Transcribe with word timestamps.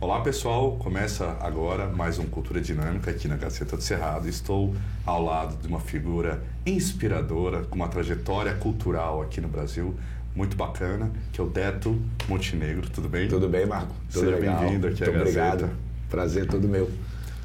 Olá 0.00 0.20
pessoal, 0.20 0.76
começa 0.76 1.36
agora 1.40 1.88
mais 1.88 2.16
um 2.18 2.26
Cultura 2.26 2.60
Dinâmica 2.60 3.10
aqui 3.10 3.26
na 3.26 3.36
Gaceta 3.36 3.76
do 3.76 3.82
Cerrado. 3.82 4.28
Estou 4.28 4.72
ao 5.04 5.24
lado 5.24 5.56
de 5.60 5.66
uma 5.66 5.80
figura 5.80 6.42
inspiradora, 6.64 7.64
com 7.64 7.74
uma 7.74 7.88
trajetória 7.88 8.54
cultural 8.54 9.20
aqui 9.20 9.40
no 9.40 9.48
Brasil 9.48 9.94
muito 10.34 10.56
bacana, 10.56 11.10
que 11.32 11.40
é 11.40 11.44
o 11.44 11.48
Deto 11.48 12.00
Montenegro. 12.28 12.88
Tudo 12.88 13.08
bem? 13.08 13.26
Tudo 13.26 13.48
bem, 13.48 13.66
Marco? 13.66 13.94
Tudo 14.12 14.26
Seja 14.26 14.36
bem-vindo 14.36 14.86
aqui 14.86 15.02
à 15.02 15.06
Muito 15.06 15.24
Gazeta. 15.24 15.54
obrigado. 15.54 15.76
Prazer 16.08 16.46
todo 16.46 16.68
meu. 16.68 16.88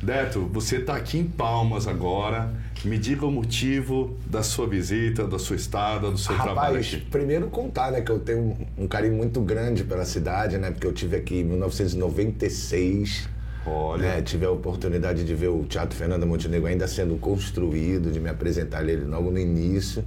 Deto, 0.02 0.49
você 0.52 0.77
está 0.77 0.95
aqui 0.95 1.20
em 1.20 1.23
Palmas 1.25 1.88
agora. 1.88 2.52
Me 2.84 2.97
diga 2.97 3.23
o 3.23 3.31
motivo 3.31 4.17
da 4.25 4.41
sua 4.41 4.66
visita, 4.66 5.27
da 5.27 5.38
sua 5.38 5.55
estada, 5.55 6.09
do 6.09 6.17
seu 6.17 6.34
trabalho 6.35 6.77
Rapaz, 6.77 6.88
aqui. 6.88 7.05
primeiro 7.05 7.47
contar, 7.47 7.91
né, 7.91 8.02
que 8.02 8.09
eu 8.09 8.20
tenho 8.20 8.39
um, 8.39 8.84
um 8.85 8.88
carinho 8.88 9.13
muito 9.13 9.39
grande 9.41 9.84
pela 9.84 10.03
cidade, 10.03 10.57
né, 10.57 10.71
porque 10.71 10.88
eu 10.88 10.91
tive 10.91 11.16
aqui 11.16 11.41
em 11.41 11.43
1996. 11.43 13.29
Olha, 13.63 14.16
né, 14.16 14.21
tive 14.23 14.43
a 14.43 14.49
oportunidade 14.49 15.23
de 15.23 15.35
ver 15.35 15.49
o 15.49 15.63
Teatro 15.66 15.95
Fernando 15.95 16.26
Montenegro 16.26 16.65
ainda 16.65 16.88
sendo 16.88 17.15
construído, 17.18 18.12
de 18.12 18.20
me 18.20 18.29
apresentar 18.29 18.84
ele 18.90 19.05
logo 19.05 19.29
no 19.29 19.38
início. 19.38 20.04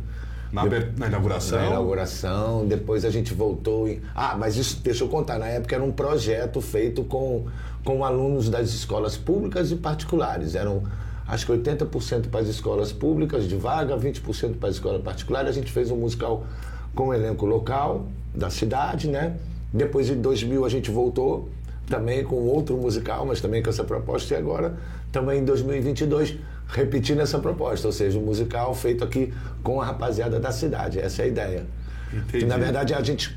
Na, 0.53 0.65
na 0.97 1.07
inauguração. 1.07 1.59
Na 1.59 1.67
inauguração, 1.67 2.67
depois 2.67 3.05
a 3.05 3.11
gente 3.11 3.35
voltou 3.35 3.89
em... 3.89 4.01
Ah, 4.15 4.37
mas 4.39 4.57
isso, 4.57 4.81
deixa 4.83 5.05
eu 5.05 5.09
contar, 5.09 5.39
na 5.39 5.47
época 5.47 5.75
era 5.75 5.85
um 5.85 5.93
projeto 5.93 6.61
feito 6.61 7.05
com, 7.05 7.47
com 7.85 8.05
alunos 8.05 8.49
das 8.49 8.71
escolas 8.71 9.17
públicas 9.17 9.71
e 9.71 9.77
particulares. 9.77 10.55
Eram, 10.55 10.83
acho 11.27 11.47
que 11.47 11.53
80% 11.53 12.29
para 12.29 12.41
as 12.41 12.49
escolas 12.49 12.93
públicas 12.93 13.49
de 13.49 13.57
vaga, 13.57 13.97
20% 13.97 14.57
para 14.59 14.69
as 14.69 14.77
escolas 14.77 15.03
particulares. 15.03 15.51
A 15.51 15.53
gente 15.53 15.73
fez 15.73 15.91
um 15.91 15.97
musical 15.97 16.47
com 16.95 17.09
o 17.09 17.15
elenco 17.15 17.45
local 17.47 18.07
da 18.35 18.51
cidade, 18.51 19.09
né? 19.09 19.37
Depois, 19.73 20.09
em 20.09 20.21
2000, 20.21 20.65
a 20.65 20.69
gente 20.69 20.91
voltou 20.91 21.49
também 21.89 22.25
com 22.25 22.37
outro 22.37 22.77
musical, 22.77 23.27
mas 23.27 23.41
também 23.41 23.63
com 23.63 23.71
essa 23.71 23.85
proposta. 23.85 24.35
E 24.35 24.37
agora, 24.37 24.77
também 25.11 25.41
em 25.41 25.45
2022, 25.45 26.37
repetindo 26.69 27.21
essa 27.21 27.39
proposta, 27.39 27.87
ou 27.87 27.93
seja, 27.93 28.19
um 28.19 28.23
musical 28.23 28.75
feito 28.75 29.05
aqui 29.05 29.33
com 29.63 29.81
a 29.81 29.85
rapaziada 29.85 30.41
da 30.41 30.51
cidade. 30.51 30.99
Essa 30.99 31.23
é 31.23 31.25
a 31.25 31.29
ideia. 31.29 31.67
Entendi. 32.13 32.39
Que, 32.39 32.45
na 32.45 32.57
verdade, 32.57 32.95
a 32.95 33.03
gente 33.03 33.37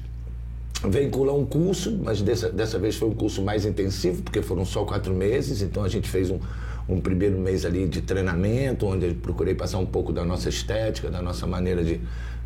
vincula 0.85 1.33
um 1.33 1.45
curso, 1.45 1.97
mas 2.03 2.21
dessa, 2.21 2.49
dessa 2.49 2.77
vez 2.77 2.95
foi 2.95 3.09
um 3.09 3.13
curso 3.15 3.41
mais 3.41 3.65
intensivo, 3.65 4.21
porque 4.21 4.41
foram 4.41 4.65
só 4.65 4.85
quatro 4.85 5.13
meses, 5.13 5.61
então 5.61 5.83
a 5.83 5.89
gente 5.89 6.07
fez 6.07 6.29
um, 6.29 6.39
um 6.87 7.01
primeiro 7.01 7.37
mês 7.39 7.65
ali 7.65 7.87
de 7.87 8.01
treinamento, 8.01 8.85
onde 8.85 9.07
eu 9.07 9.15
procurei 9.15 9.55
passar 9.55 9.79
um 9.79 9.85
pouco 9.85 10.13
da 10.13 10.23
nossa 10.23 10.49
estética, 10.49 11.09
da 11.09 11.21
nossa 11.21 11.47
maneira 11.47 11.83
de, 11.83 11.99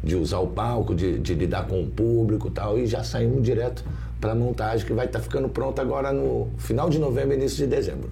de 0.03 0.15
usar 0.15 0.39
o 0.39 0.47
palco, 0.47 0.95
de, 0.95 1.19
de 1.19 1.33
lidar 1.33 1.67
com 1.67 1.81
o 1.81 1.87
público 1.87 2.47
e 2.47 2.51
tal, 2.51 2.79
e 2.79 2.87
já 2.87 3.03
saímos 3.03 3.43
direto 3.43 3.83
para 4.19 4.31
a 4.31 4.35
montagem, 4.35 4.85
que 4.85 4.93
vai 4.93 5.07
estar 5.07 5.19
ficando 5.19 5.49
pronta 5.49 5.81
agora 5.81 6.13
no 6.13 6.49
final 6.57 6.89
de 6.89 6.99
novembro, 6.99 7.33
início 7.33 7.57
de 7.57 7.67
dezembro. 7.67 8.11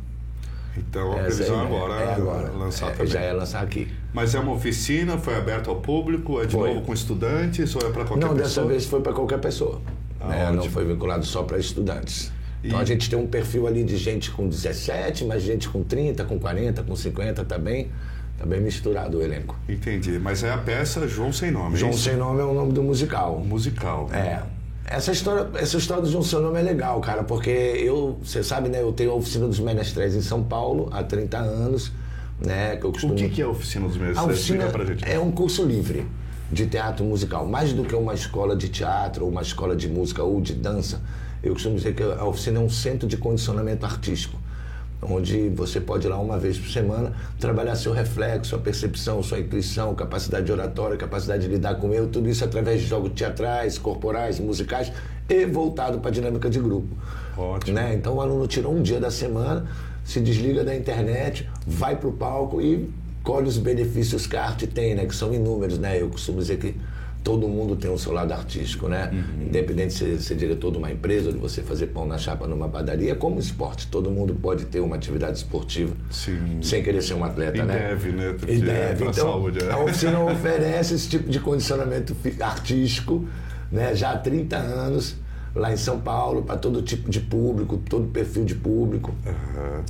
Então 0.80 1.11
a 1.13 1.19
Essa 1.19 1.23
previsão 1.44 1.61
é, 1.61 1.66
agora 1.66 1.94
é 1.95 2.13
agora. 2.13 2.52
lançar 2.52 2.88
É, 2.88 2.91
também. 2.91 3.08
Já 3.08 3.19
é 3.19 3.33
lançar 3.33 3.63
aqui. 3.63 3.88
Mas 4.13 4.33
é 4.33 4.39
uma 4.39 4.53
oficina, 4.53 5.17
foi 5.17 5.35
aberta 5.35 5.69
ao 5.69 5.75
público, 5.77 6.41
é 6.41 6.45
de 6.45 6.53
Foi. 6.53 6.69
novo 6.73 6.85
com 6.85 6.94
estudantes 6.94 7.75
ou 7.75 7.81
é 7.81 7.91
para 7.91 8.05
qualquer 8.05 8.25
Não, 8.25 8.33
pessoa? 8.35 8.44
dessa 8.47 8.66
vez 8.66 8.85
foi 8.85 9.02
para 9.02 9.13
qualquer 9.13 9.39
pessoa. 9.39 9.81
Ah, 10.22 10.27
né? 10.27 10.52
Não 10.52 10.63
foi 10.69 10.85
vinculado 10.85 11.25
só 11.25 11.44
para 11.44 11.57
estudantes. 11.57 12.31
Então 12.63 12.80
E- 12.80 12.81
a 12.81 12.85
gente 12.85 13.09
tem 13.09 13.17
um 13.19 13.27
perfil 13.27 13.67
ali 13.67 13.83
de 13.83 13.95
gente 13.97 14.31
com 14.31 14.47
17, 14.50 15.25
mas 15.25 15.44
gente 15.44 15.69
com 15.69 15.83
30, 15.83 16.23
com 16.25 16.38
40, 16.39 16.83
com 16.83 16.95
50 16.95 17.44
também. 17.45 17.89
Tá 18.38 18.45
bem 18.45 18.61
misturado 18.61 19.17
o 19.17 19.22
elenco. 19.22 19.57
Entendi, 19.67 20.17
mas 20.17 20.44
é 20.44 20.52
a 20.52 20.57
peça 20.57 21.05
João 21.09 21.31
Sem 21.33 21.52
Nome, 21.52 21.75
é 21.75 21.77
João 21.77 21.91
isso? 21.91 22.03
Sem 22.03 22.16
Nome 22.16 22.39
é 22.39 22.44
o 22.45 22.53
nome 22.53 22.72
do 22.72 22.81
musical. 22.81 23.38
musical. 23.39 24.09
É. 24.13 24.41
Essa 24.89 25.11
história, 25.11 25.47
essa 25.53 25.77
história 25.77 26.01
do 26.01 26.41
Nome 26.41 26.59
é 26.59 26.63
legal, 26.63 26.99
cara, 26.99 27.23
porque 27.23 27.51
eu, 27.51 28.17
você 28.23 28.41
sabe, 28.41 28.69
né, 28.69 28.81
eu 28.81 28.91
tenho 28.91 29.11
a 29.11 29.13
oficina 29.13 29.47
dos 29.47 29.59
menestréis 29.59 30.15
em 30.15 30.21
São 30.21 30.43
Paulo 30.43 30.89
há 30.91 31.03
30 31.03 31.37
anos, 31.37 31.91
né, 32.43 32.75
que 32.75 32.85
eu 32.85 32.89
O 32.89 32.93
costumo 32.93 33.13
que, 33.13 33.29
que 33.29 33.39
é 33.39 33.45
a 33.45 33.49
oficina 33.49 33.88
dos 33.88 33.97
meses? 33.97 34.17
A 34.17 34.23
oficina 34.23 34.66
Explica 34.66 34.72
pra 34.72 34.85
gente. 34.85 35.07
é 35.07 35.19
um 35.19 35.29
curso 35.29 35.63
livre 35.63 36.07
de 36.51 36.66
teatro 36.66 37.05
musical. 37.05 37.45
Mais 37.45 37.72
do 37.72 37.83
que 37.83 37.94
uma 37.94 38.16
escola 38.16 38.55
de 38.55 38.67
teatro, 38.67 39.25
ou 39.25 39.31
uma 39.31 39.44
escola 39.44 39.75
de 39.75 39.88
música 39.88 40.23
ou 40.23 40.41
de 40.41 40.55
dança, 40.55 40.99
eu 41.44 41.53
costumo 41.53 41.75
dizer 41.75 41.94
que 41.94 42.01
a 42.01 42.25
oficina 42.25 42.57
é 42.57 42.61
um 42.61 42.69
centro 42.69 43.07
de 43.07 43.16
condicionamento 43.16 43.85
artístico. 43.85 44.38
Onde 45.01 45.47
você 45.49 45.79
pode 45.79 46.07
ir 46.07 46.09
lá 46.09 46.19
uma 46.19 46.37
vez 46.37 46.57
por 46.57 46.69
semana 46.69 47.13
trabalhar 47.39 47.75
seu 47.75 47.93
reflexo, 47.93 48.49
sua 48.49 48.59
percepção, 48.59 49.23
sua 49.23 49.39
intuição, 49.39 49.95
capacidade 49.95 50.45
de 50.45 50.51
oratória, 50.51 50.97
capacidade 50.97 51.43
de 51.43 51.47
lidar 51.47 51.75
com 51.75 51.93
eu, 51.93 52.07
tudo 52.07 52.27
isso 52.29 52.43
através 52.43 52.81
de 52.81 52.87
jogos 52.87 53.13
teatrais, 53.13 53.77
corporais, 53.77 54.39
musicais 54.39 54.91
e 55.29 55.45
voltado 55.45 55.99
para 55.99 56.09
a 56.09 56.13
dinâmica 56.13 56.49
de 56.49 56.59
grupo. 56.59 56.89
Ótimo. 57.37 57.75
Né? 57.75 57.93
Então 57.93 58.15
o 58.15 58.21
aluno 58.21 58.45
tira 58.45 58.67
um 58.67 58.81
dia 58.81 58.99
da 58.99 59.09
semana, 59.09 59.65
se 60.03 60.19
desliga 60.19 60.65
da 60.65 60.75
internet, 60.75 61.49
vai 61.66 61.95
para 61.95 62.09
o 62.09 62.13
palco 62.13 62.61
e 62.61 62.89
colhe 63.23 63.47
os 63.47 63.57
benefícios 63.57 64.27
que 64.27 64.35
a 64.35 64.43
arte 64.43 64.67
tem, 64.67 64.95
né? 64.95 65.05
que 65.05 65.16
são 65.16 65.33
inúmeros. 65.33 65.77
Né? 65.77 66.01
Eu 66.01 66.09
costumo 66.09 66.39
dizer 66.39 66.57
que 66.57 66.75
todo 67.24 67.47
mundo 67.47 67.75
tem 67.75 67.91
o 67.91 67.97
seu 67.97 68.12
lado 68.12 68.31
artístico, 68.34 68.88
né? 68.88 69.12
Independente 69.41 69.90
de 69.90 69.94
ser, 69.94 70.19
ser 70.19 70.35
diretor 70.35 70.72
de 70.72 70.78
uma 70.78 70.91
empresa, 70.91 71.28
ou 71.28 71.34
de 71.34 71.40
você 71.40 71.62
fazer 71.62 71.88
pão 71.88 72.06
na 72.06 72.18
chapa 72.18 72.47
numa 72.47 72.68
padaria, 72.69 73.12
é 73.12 73.16
como 73.16 73.40
esporte. 73.40 73.88
Todo 73.88 74.09
mundo 74.09 74.34
pode 74.34 74.66
ter 74.66 74.80
uma 74.80 74.96
atividade 74.96 75.38
esportiva 75.38 75.94
Sim. 76.09 76.59
sem 76.62 76.81
querer 76.81 77.02
ser 77.02 77.13
um 77.16 77.24
atleta, 77.24 77.58
E 77.58 77.62
né? 77.63 77.74
deve, 77.90 78.12
né? 78.12 78.34
Porque 78.38 78.53
E 78.53 78.58
é 78.62 78.66
deve. 78.66 79.03
pra 79.03 79.12
Então, 79.12 79.31
saúde, 79.31 79.59
é. 79.63 79.72
a 79.72 79.78
oficina 79.79 80.19
oferece 80.24 80.94
esse 80.96 81.09
tipo 81.09 81.29
de 81.29 81.40
condicionamento 81.40 82.16
artístico, 82.41 83.25
né? 83.72 83.96
Já 83.96 84.12
há 84.12 84.18
30 84.18 84.56
anos, 84.58 85.16
lá 85.55 85.71
em 85.73 85.77
São 85.77 85.99
Paulo, 85.99 86.43
para 86.43 86.57
todo 86.57 86.81
tipo 86.81 87.09
de 87.09 87.19
público, 87.19 87.77
todo 87.89 88.07
perfil 88.07 88.45
de 88.45 88.55
público. 88.55 89.13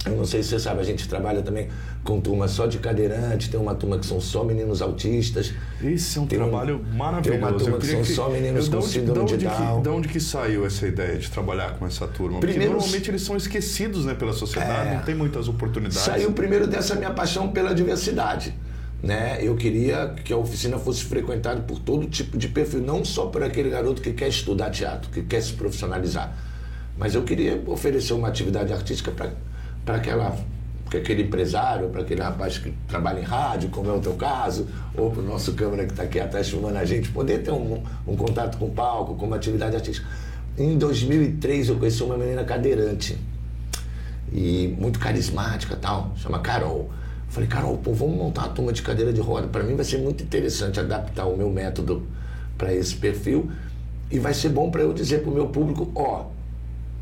Eu 0.06 0.16
não 0.16 0.26
sei 0.26 0.42
se 0.42 0.50
você 0.50 0.60
sabe, 0.60 0.80
a 0.80 0.84
gente 0.84 1.08
trabalha 1.08 1.42
também 1.42 1.68
com 2.04 2.20
turma 2.22 2.48
só 2.48 2.66
de 2.66 2.78
cadeirante, 2.80 3.50
tem 3.50 3.60
uma 3.60 3.76
turma 3.76 4.00
que 4.00 4.06
são 4.06 4.22
só 4.22 4.44
meninos 4.44 4.82
autistas. 4.82 5.54
Esse 5.84 6.18
é 6.18 6.22
um 6.22 6.26
Tem 6.28 6.40
um- 6.40 6.44
trabalho 6.50 6.84
maravilhoso. 6.96 7.30
tem 7.30 7.38
uma 7.50 7.58
turma 7.60 7.78
que 7.78 7.86
são 7.88 8.06
só 8.06 8.30
meninos 8.30 8.66
eu- 8.66 8.72
com 8.72 8.80
de 8.80 8.84
onde- 8.86 8.94
síndrome 8.94 9.26
de 9.28 9.38
de 9.38 9.46
onde 9.48 9.56
que- 9.56 9.62
Down. 9.64 9.82
De 9.82 9.90
onde 9.90 10.08
que 10.08 10.20
saiu 10.20 10.66
essa 10.66 10.88
ideia 10.88 11.18
de 11.18 11.30
trabalhar 11.30 11.78
com 11.78 11.86
essa 11.86 12.08
turma? 12.08 12.40
Porque 12.40 12.48
Primeiro- 12.54 12.74
normalmente 12.74 13.12
eles 13.12 13.22
são 13.22 13.36
esquecidos 13.36 14.06
né, 14.06 14.14
pela 14.14 14.34
sociedade, 14.34 14.90
É. 14.90 14.96
não 14.96 15.02
tem 15.04 15.14
muitas 15.16 15.48
oportunidades. 15.48 16.00
Saiu 16.00 16.32
primeiro 16.32 16.66
dessa 16.68 16.96
minha 16.96 17.12
paixão 17.12 17.50
pela 17.50 17.74
diversidade. 17.76 18.54
Né? 19.02 19.40
Eu 19.42 19.56
queria 19.56 20.14
que 20.24 20.34
a 20.34 20.38
oficina 20.38 20.78
fosse 20.78 21.04
frequentada 21.06 21.62
por 21.62 21.80
todo 21.80 22.06
tipo 22.08 22.38
de 22.38 22.50
perfil, 22.50 22.82
não 22.82 23.06
só 23.06 23.28
por 23.28 23.42
aquele 23.42 23.70
garoto 23.70 24.02
que 24.02 24.12
quer 24.12 24.28
estudar 24.28 24.70
teatro, 24.72 25.10
que 25.10 25.22
quer 25.24 25.42
se 25.42 25.54
profissionalizar. 25.54 26.36
Mas 26.98 27.16
eu 27.16 27.24
queria 27.24 27.62
oferecer 27.66 28.14
uma 28.14 28.28
atividade 28.28 28.74
artística 28.74 29.12
para 29.12 29.96
aquela 29.96 30.38
para 30.90 30.98
aquele 30.98 31.22
empresário, 31.22 31.90
para 31.90 32.02
aquele 32.02 32.22
rapaz 32.22 32.58
que 32.58 32.74
trabalha 32.88 33.20
em 33.20 33.24
rádio, 33.24 33.70
como 33.70 33.90
é 33.92 33.94
o 33.94 34.00
teu 34.00 34.16
caso, 34.16 34.68
ou 34.98 35.12
para 35.12 35.22
o 35.22 35.24
nosso 35.24 35.54
câmera 35.54 35.86
que 35.86 35.92
está 35.92 36.02
aqui 36.02 36.20
atrás 36.20 36.50
filmando 36.50 36.80
a 36.80 36.84
gente, 36.84 37.12
poder 37.12 37.44
ter 37.44 37.52
um, 37.52 37.84
um 38.08 38.16
contato 38.16 38.58
com 38.58 38.66
o 38.66 38.72
palco, 38.72 39.14
com 39.14 39.28
uma 39.28 39.36
atividade 39.36 39.76
artística. 39.76 40.08
Em 40.58 40.78
2003 40.80 41.70
eu 41.70 41.76
conheci 41.76 42.02
uma 42.02 42.18
menina 42.18 42.44
cadeirante 42.44 43.16
e 44.34 44.76
muito 44.80 45.00
carismática 45.00 45.76
tal, 45.76 46.12
chama 46.18 46.40
Carol. 46.40 46.90
Falei, 47.30 47.48
Carol, 47.48 47.78
pô, 47.78 47.94
vamos 47.94 48.18
montar 48.18 48.48
uma 48.48 48.50
turma 48.50 48.74
de 48.74 48.82
cadeira 48.82 49.14
de 49.14 49.22
roda. 49.22 49.48
Para 49.48 49.64
mim 49.64 49.76
vai 49.76 49.86
ser 49.86 50.00
muito 50.00 50.24
interessante 50.24 50.80
adaptar 50.80 51.26
o 51.28 51.38
meu 51.38 51.50
método 51.50 52.04
para 52.58 52.74
esse 52.74 52.96
perfil 52.96 53.52
e 54.12 54.18
vai 54.18 54.34
ser 54.34 54.50
bom 54.50 54.72
para 54.72 54.82
eu 54.82 54.92
dizer 54.92 55.22
para 55.22 55.30
o 55.30 55.34
meu 55.34 55.48
público, 55.48 55.92
ó, 55.94 56.26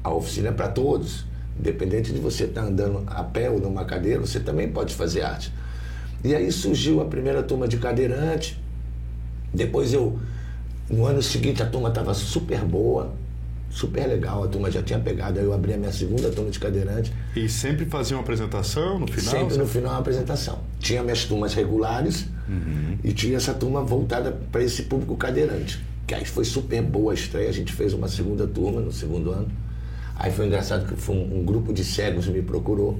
a 0.03 0.13
oficina 0.13 0.49
é 0.49 0.51
para 0.51 0.67
todos. 0.67 1.25
Independente 1.57 2.11
de 2.11 2.19
você 2.19 2.43
estar 2.43 2.61
andando 2.61 3.03
a 3.07 3.23
pé 3.23 3.49
ou 3.49 3.59
numa 3.59 3.85
cadeira, 3.85 4.19
você 4.19 4.39
também 4.39 4.69
pode 4.69 4.93
fazer 4.93 5.21
arte. 5.21 5.51
E 6.23 6.35
aí 6.35 6.51
surgiu 6.51 7.01
a 7.01 7.05
primeira 7.05 7.41
turma 7.41 7.67
de 7.67 7.77
cadeirante. 7.77 8.61
Depois 9.53 9.93
eu, 9.93 10.19
no 10.89 11.05
ano 11.05 11.23
seguinte, 11.23 11.63
a 11.63 11.65
turma 11.65 11.89
estava 11.89 12.13
super 12.13 12.59
boa, 12.65 13.13
super 13.69 14.07
legal, 14.07 14.43
a 14.43 14.47
turma 14.47 14.71
já 14.71 14.81
tinha 14.81 14.99
pegado. 14.99 15.39
Aí 15.39 15.45
eu 15.45 15.53
abri 15.53 15.73
a 15.73 15.77
minha 15.77 15.91
segunda 15.91 16.29
turma 16.31 16.49
de 16.49 16.59
cadeirante. 16.59 17.13
E 17.35 17.47
sempre 17.47 17.85
fazia 17.85 18.17
uma 18.17 18.23
apresentação 18.23 18.99
no 18.99 19.07
final? 19.07 19.33
Sempre 19.33 19.57
no 19.57 19.67
final 19.67 19.91
uma 19.91 19.99
apresentação. 19.99 20.59
Tinha 20.79 21.03
minhas 21.03 21.25
turmas 21.25 21.53
regulares 21.53 22.27
e 23.03 23.11
tinha 23.11 23.37
essa 23.37 23.53
turma 23.53 23.83
voltada 23.83 24.31
para 24.51 24.63
esse 24.63 24.83
público 24.83 25.15
cadeirante. 25.15 25.83
Que 26.05 26.15
aí 26.15 26.25
foi 26.25 26.45
super 26.45 26.81
boa 26.81 27.11
a 27.11 27.15
estreia. 27.15 27.49
A 27.49 27.53
gente 27.53 27.73
fez 27.73 27.93
uma 27.93 28.07
segunda 28.07 28.47
turma 28.47 28.79
no 28.79 28.91
segundo 28.91 29.31
ano. 29.31 29.49
Aí 30.15 30.31
foi 30.31 30.47
engraçado 30.47 30.87
que 30.87 30.95
foi 30.99 31.15
um, 31.15 31.39
um 31.39 31.45
grupo 31.45 31.73
de 31.73 31.83
cegos 31.83 32.27
me 32.27 32.41
procurou. 32.41 32.99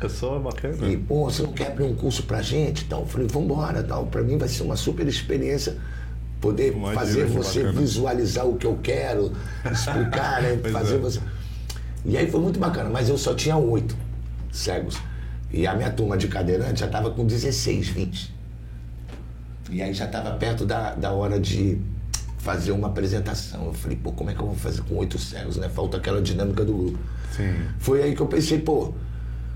É 0.00 0.08
só 0.08 0.38
bacana. 0.38 0.88
E, 0.88 0.96
pô, 0.96 1.30
você 1.30 1.42
não 1.42 1.52
quer 1.52 1.68
abrir 1.68 1.84
um 1.84 1.94
curso 1.94 2.24
pra 2.24 2.42
gente? 2.42 2.84
Então, 2.84 3.00
eu 3.00 3.06
falei, 3.06 3.28
vambora, 3.28 3.82
tal. 3.82 4.06
Pra 4.06 4.20
mim 4.22 4.36
vai 4.36 4.48
ser 4.48 4.64
uma 4.64 4.76
super 4.76 5.06
experiência 5.06 5.76
poder 6.42 6.74
fazer 6.92 7.24
você 7.26 7.60
bacana. 7.60 7.80
visualizar 7.80 8.46
o 8.46 8.56
que 8.56 8.66
eu 8.66 8.78
quero, 8.82 9.32
explicar, 9.70 10.42
né? 10.42 10.58
Fazer 10.70 10.96
é. 10.96 10.98
você. 10.98 11.20
E 12.04 12.18
aí 12.18 12.28
foi 12.28 12.40
muito 12.40 12.58
bacana, 12.58 12.90
mas 12.90 13.08
eu 13.08 13.16
só 13.16 13.32
tinha 13.32 13.56
oito 13.56 13.96
cegos. 14.50 14.98
E 15.50 15.66
a 15.66 15.74
minha 15.74 15.90
turma 15.90 16.18
de 16.18 16.26
cadeirante 16.26 16.80
já 16.80 16.86
estava 16.86 17.10
com 17.10 17.24
16, 17.24 17.88
20. 17.88 18.34
E 19.70 19.80
aí 19.80 19.94
já 19.94 20.06
estava 20.06 20.32
perto 20.32 20.66
da, 20.66 20.94
da 20.94 21.12
hora 21.12 21.38
de 21.38 21.78
fazer 22.38 22.72
uma 22.72 22.88
apresentação. 22.88 23.66
Eu 23.66 23.72
falei, 23.72 23.96
pô, 23.96 24.10
como 24.10 24.30
é 24.30 24.34
que 24.34 24.40
eu 24.40 24.46
vou 24.46 24.56
fazer 24.56 24.82
com 24.82 24.96
oito 24.96 25.18
cegos, 25.18 25.56
né? 25.56 25.68
Falta 25.68 25.98
aquela 25.98 26.20
dinâmica 26.20 26.64
do 26.64 26.72
grupo. 26.72 26.98
Sim. 27.36 27.54
Foi 27.78 28.02
aí 28.02 28.16
que 28.16 28.20
eu 28.20 28.26
pensei, 28.26 28.58
pô, 28.58 28.92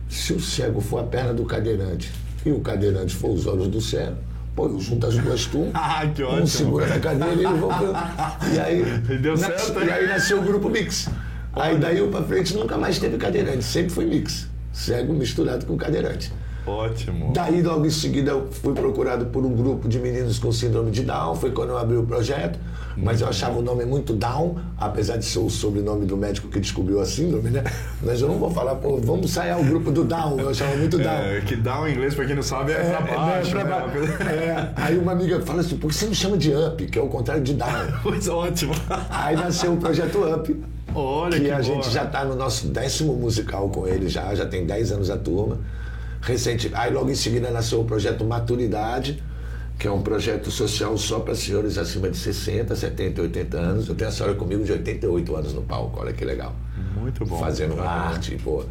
se 0.08 0.32
o 0.32 0.40
cego 0.40 0.80
for 0.80 1.00
a 1.00 1.04
perna 1.04 1.34
do 1.34 1.44
cadeirante 1.44 2.12
e 2.44 2.52
o 2.52 2.60
cadeirante 2.60 3.16
for 3.16 3.30
os 3.30 3.46
olhos 3.46 3.66
do 3.66 3.80
cego, 3.80 4.16
pô, 4.56 4.66
eu 4.66 4.80
junto 4.80 5.06
as 5.06 5.16
duas 5.18 5.44
turmas, 5.46 5.70
Ah, 5.76 6.06
que 6.12 6.22
ótimo. 6.22 6.42
um 6.42 6.46
segura 6.46 6.86
na 6.86 6.98
cadeira 6.98 7.34
e 7.40 7.44
eu 7.44 7.56
vou... 7.56 7.70
E 8.54 8.58
aí, 8.58 8.82
deu 9.20 9.36
nas- 9.36 9.40
certo, 9.62 9.84
E 9.84 9.90
aí 9.90 10.08
nasceu 10.08 10.38
o 10.40 10.42
grupo 10.42 10.68
Mix. 10.68 11.08
Aí 11.52 11.78
daí 11.78 11.98
eu 11.98 12.08
pra 12.08 12.22
frente 12.22 12.54
nunca 12.54 12.76
mais 12.76 12.98
teve 12.98 13.16
cadeirante, 13.16 13.62
sempre 13.62 13.90
foi 13.90 14.04
mix. 14.06 14.46
Cego 14.72 15.14
misturado 15.14 15.64
com 15.64 15.76
cadeirante. 15.76 16.30
Ótimo. 16.66 17.32
Daí, 17.32 17.62
logo 17.62 17.86
em 17.86 17.90
seguida, 17.90 18.32
eu 18.32 18.48
fui 18.50 18.74
procurado 18.74 19.26
por 19.26 19.44
um 19.44 19.54
grupo 19.54 19.88
de 19.88 19.98
meninos 20.00 20.38
com 20.38 20.50
síndrome 20.50 20.90
de 20.90 21.02
Down. 21.04 21.36
Foi 21.36 21.50
quando 21.52 21.70
eu 21.70 21.78
abri 21.78 21.96
o 21.96 22.02
projeto. 22.02 22.58
Mas 22.98 23.20
eu 23.20 23.28
achava 23.28 23.58
o 23.58 23.62
nome 23.62 23.84
muito 23.84 24.14
Down, 24.14 24.56
apesar 24.78 25.18
de 25.18 25.24
ser 25.26 25.38
o 25.38 25.50
sobrenome 25.50 26.06
do 26.06 26.16
médico 26.16 26.48
que 26.48 26.58
descobriu 26.58 26.98
a 26.98 27.04
síndrome, 27.04 27.50
né? 27.50 27.62
Mas 28.02 28.22
eu 28.22 28.28
não 28.28 28.38
vou 28.38 28.50
falar, 28.50 28.74
pô, 28.76 28.96
vamos 28.96 29.26
ensaiar 29.26 29.60
o 29.60 29.64
grupo 29.64 29.90
do 29.92 30.02
Down. 30.02 30.40
Eu 30.40 30.48
achava 30.48 30.74
muito 30.76 30.96
Down. 30.96 31.12
É, 31.12 31.42
que 31.42 31.56
down 31.56 31.86
em 31.86 31.92
inglês, 31.92 32.14
pra 32.14 32.24
quem 32.24 32.34
não 32.34 32.42
sabe, 32.42 32.72
é, 32.72 32.76
pra 32.76 33.12
É, 33.12 33.16
baixo. 33.16 33.54
né, 33.54 33.64
pra 33.64 33.86
né? 33.86 34.34
é. 34.34 34.72
Aí 34.76 34.98
uma 34.98 35.12
amiga 35.12 35.38
fala 35.42 35.60
assim, 35.60 35.76
por 35.76 35.88
que 35.90 35.94
você 35.96 36.06
não 36.06 36.14
chama 36.14 36.38
de 36.38 36.54
Up, 36.54 36.86
que 36.86 36.98
é 36.98 37.02
o 37.02 37.08
contrário 37.08 37.42
de 37.42 37.52
Down? 37.52 37.68
Pois 38.02 38.28
ótimo. 38.28 38.72
Aí 39.10 39.36
nasceu 39.36 39.74
o 39.74 39.76
projeto 39.76 40.18
Up. 40.34 40.56
Olha 40.94 41.38
que, 41.38 41.44
que 41.44 41.50
a 41.50 41.54
boa. 41.56 41.62
gente 41.62 41.90
já 41.90 42.04
está 42.04 42.24
no 42.24 42.34
nosso 42.34 42.68
décimo 42.68 43.12
musical 43.14 43.68
com 43.68 43.86
ele 43.86 44.08
já, 44.08 44.34
já 44.34 44.46
tem 44.46 44.64
10 44.64 44.92
anos 44.92 45.10
a 45.10 45.18
turma. 45.18 45.58
Recente, 46.26 46.72
aí 46.74 46.92
logo 46.92 47.08
em 47.08 47.14
seguida 47.14 47.52
nasceu 47.52 47.80
o 47.80 47.84
projeto 47.84 48.24
Maturidade, 48.24 49.22
que 49.78 49.86
é 49.86 49.90
um 49.92 50.02
projeto 50.02 50.50
social 50.50 50.98
só 50.98 51.20
para 51.20 51.36
senhores 51.36 51.78
acima 51.78 52.10
de 52.10 52.16
60, 52.16 52.74
70, 52.74 53.22
80 53.22 53.56
anos. 53.56 53.88
Eu 53.88 53.94
tenho 53.94 54.10
a 54.10 54.12
senhora 54.12 54.34
comigo 54.34 54.64
de 54.64 54.72
88 54.72 55.36
anos 55.36 55.54
no 55.54 55.62
palco, 55.62 56.00
olha 56.00 56.12
que 56.12 56.24
legal. 56.24 56.56
Muito 56.98 57.24
bom. 57.24 57.38
Fazendo 57.38 57.80
arte, 57.80 58.36
pô. 58.42 58.64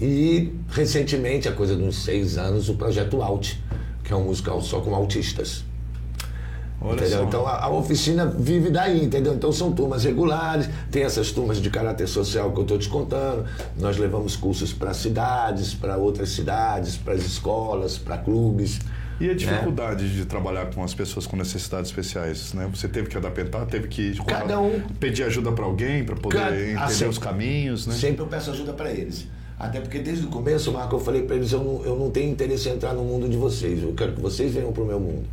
E 0.00 0.52
recentemente, 0.70 1.48
a 1.48 1.52
coisa 1.52 1.74
de 1.74 1.82
uns 1.82 2.04
seis 2.04 2.38
anos, 2.38 2.68
o 2.68 2.74
projeto 2.74 3.20
Alt, 3.20 3.54
que 4.04 4.12
é 4.12 4.16
um 4.16 4.22
musical 4.22 4.60
só 4.60 4.80
com 4.80 4.94
autistas. 4.94 5.64
Olha 6.86 6.96
Entendeu? 7.00 7.18
só. 7.20 7.24
Então 7.24 7.46
a, 7.46 7.64
a 7.64 7.68
oficina 7.70 8.26
vive 8.26 8.68
daí, 8.68 9.02
entendeu? 9.02 9.32
Então 9.34 9.50
são 9.50 9.72
turmas 9.72 10.04
regulares, 10.04 10.68
tem 10.90 11.02
essas 11.02 11.30
turmas 11.32 11.56
de 11.60 11.70
caráter 11.70 12.06
social 12.06 12.52
que 12.52 12.58
eu 12.58 12.62
estou 12.62 12.78
te 12.78 12.88
contando. 12.90 13.46
Nós 13.78 13.96
levamos 13.96 14.36
cursos 14.36 14.70
para 14.72 14.92
cidades, 14.92 15.72
para 15.72 15.96
outras 15.96 16.28
cidades, 16.28 16.96
para 16.96 17.14
as 17.14 17.22
escolas, 17.24 17.96
para 17.96 18.18
clubes. 18.18 18.80
E 19.18 19.24
né? 19.26 19.30
a 19.30 19.34
dificuldade 19.34 20.12
de 20.14 20.24
trabalhar 20.26 20.66
com 20.74 20.82
as 20.84 20.92
pessoas 20.92 21.26
com 21.26 21.36
necessidades 21.36 21.88
especiais, 21.90 22.52
né? 22.52 22.68
Você 22.74 22.86
teve 22.88 23.08
que 23.08 23.16
adaptar, 23.16 23.64
teve 23.64 23.88
que 23.88 24.14
Cada 24.26 24.60
um- 24.60 24.80
pedir 25.00 25.22
ajuda 25.22 25.52
para 25.52 25.64
alguém 25.64 26.04
para 26.04 26.16
poder 26.16 26.36
Cada- 26.38 26.56
entender 26.60 26.78
assim, 26.82 27.06
os 27.06 27.16
caminhos, 27.16 27.86
né? 27.86 27.94
Sempre 27.94 28.22
eu 28.22 28.26
peço 28.26 28.50
ajuda 28.50 28.72
para 28.74 28.90
eles. 28.90 29.26
Até 29.58 29.80
porque 29.80 30.00
desde 30.00 30.26
o 30.26 30.28
começo, 30.28 30.70
Marco, 30.72 30.96
eu 30.96 31.00
falei 31.00 31.22
para 31.22 31.36
eles: 31.36 31.50
eu 31.52 31.62
não, 31.62 31.82
eu 31.84 31.96
não 31.96 32.10
tenho 32.10 32.30
interesse 32.30 32.68
em 32.68 32.72
entrar 32.72 32.92
no 32.92 33.04
mundo 33.04 33.28
de 33.28 33.36
vocês, 33.36 33.82
eu 33.82 33.94
quero 33.94 34.12
que 34.12 34.20
vocês 34.20 34.52
venham 34.52 34.72
para 34.72 34.82
o 34.82 34.86
meu 34.86 34.98
mundo. 35.00 35.24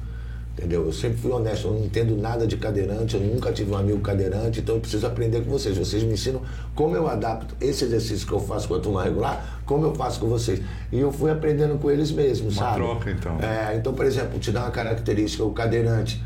Entendeu? 0.57 0.85
Eu 0.85 0.91
sempre 0.91 1.17
fui 1.17 1.31
honesto, 1.31 1.67
eu 1.67 1.73
não 1.73 1.85
entendo 1.85 2.15
nada 2.17 2.45
de 2.45 2.57
cadeirante, 2.57 3.15
eu 3.15 3.21
nunca 3.21 3.51
tive 3.53 3.71
um 3.71 3.77
amigo 3.77 3.99
cadeirante, 3.99 4.59
então 4.59 4.75
eu 4.75 4.81
preciso 4.81 5.07
aprender 5.07 5.41
com 5.43 5.49
vocês. 5.49 5.77
Vocês 5.77 6.03
me 6.03 6.13
ensinam 6.13 6.41
como 6.75 6.95
eu 6.95 7.07
adapto 7.07 7.55
esse 7.61 7.85
exercício 7.85 8.27
que 8.27 8.33
eu 8.33 8.39
faço 8.39 8.67
com 8.67 8.75
a 8.75 8.79
turma 8.79 9.01
regular, 9.01 9.61
como 9.65 9.85
eu 9.85 9.95
faço 9.95 10.19
com 10.19 10.27
vocês. 10.27 10.61
E 10.91 10.99
eu 10.99 11.11
fui 11.11 11.31
aprendendo 11.31 11.77
com 11.79 11.89
eles 11.89 12.11
mesmos, 12.11 12.57
Uma 12.57 12.65
sabe? 12.65 12.75
troca, 12.77 13.11
então. 13.11 13.37
É, 13.39 13.75
então, 13.77 13.93
por 13.93 14.05
exemplo, 14.05 14.37
te 14.39 14.51
dar 14.51 14.63
uma 14.63 14.71
característica, 14.71 15.43
o 15.43 15.51
cadeirante, 15.53 16.21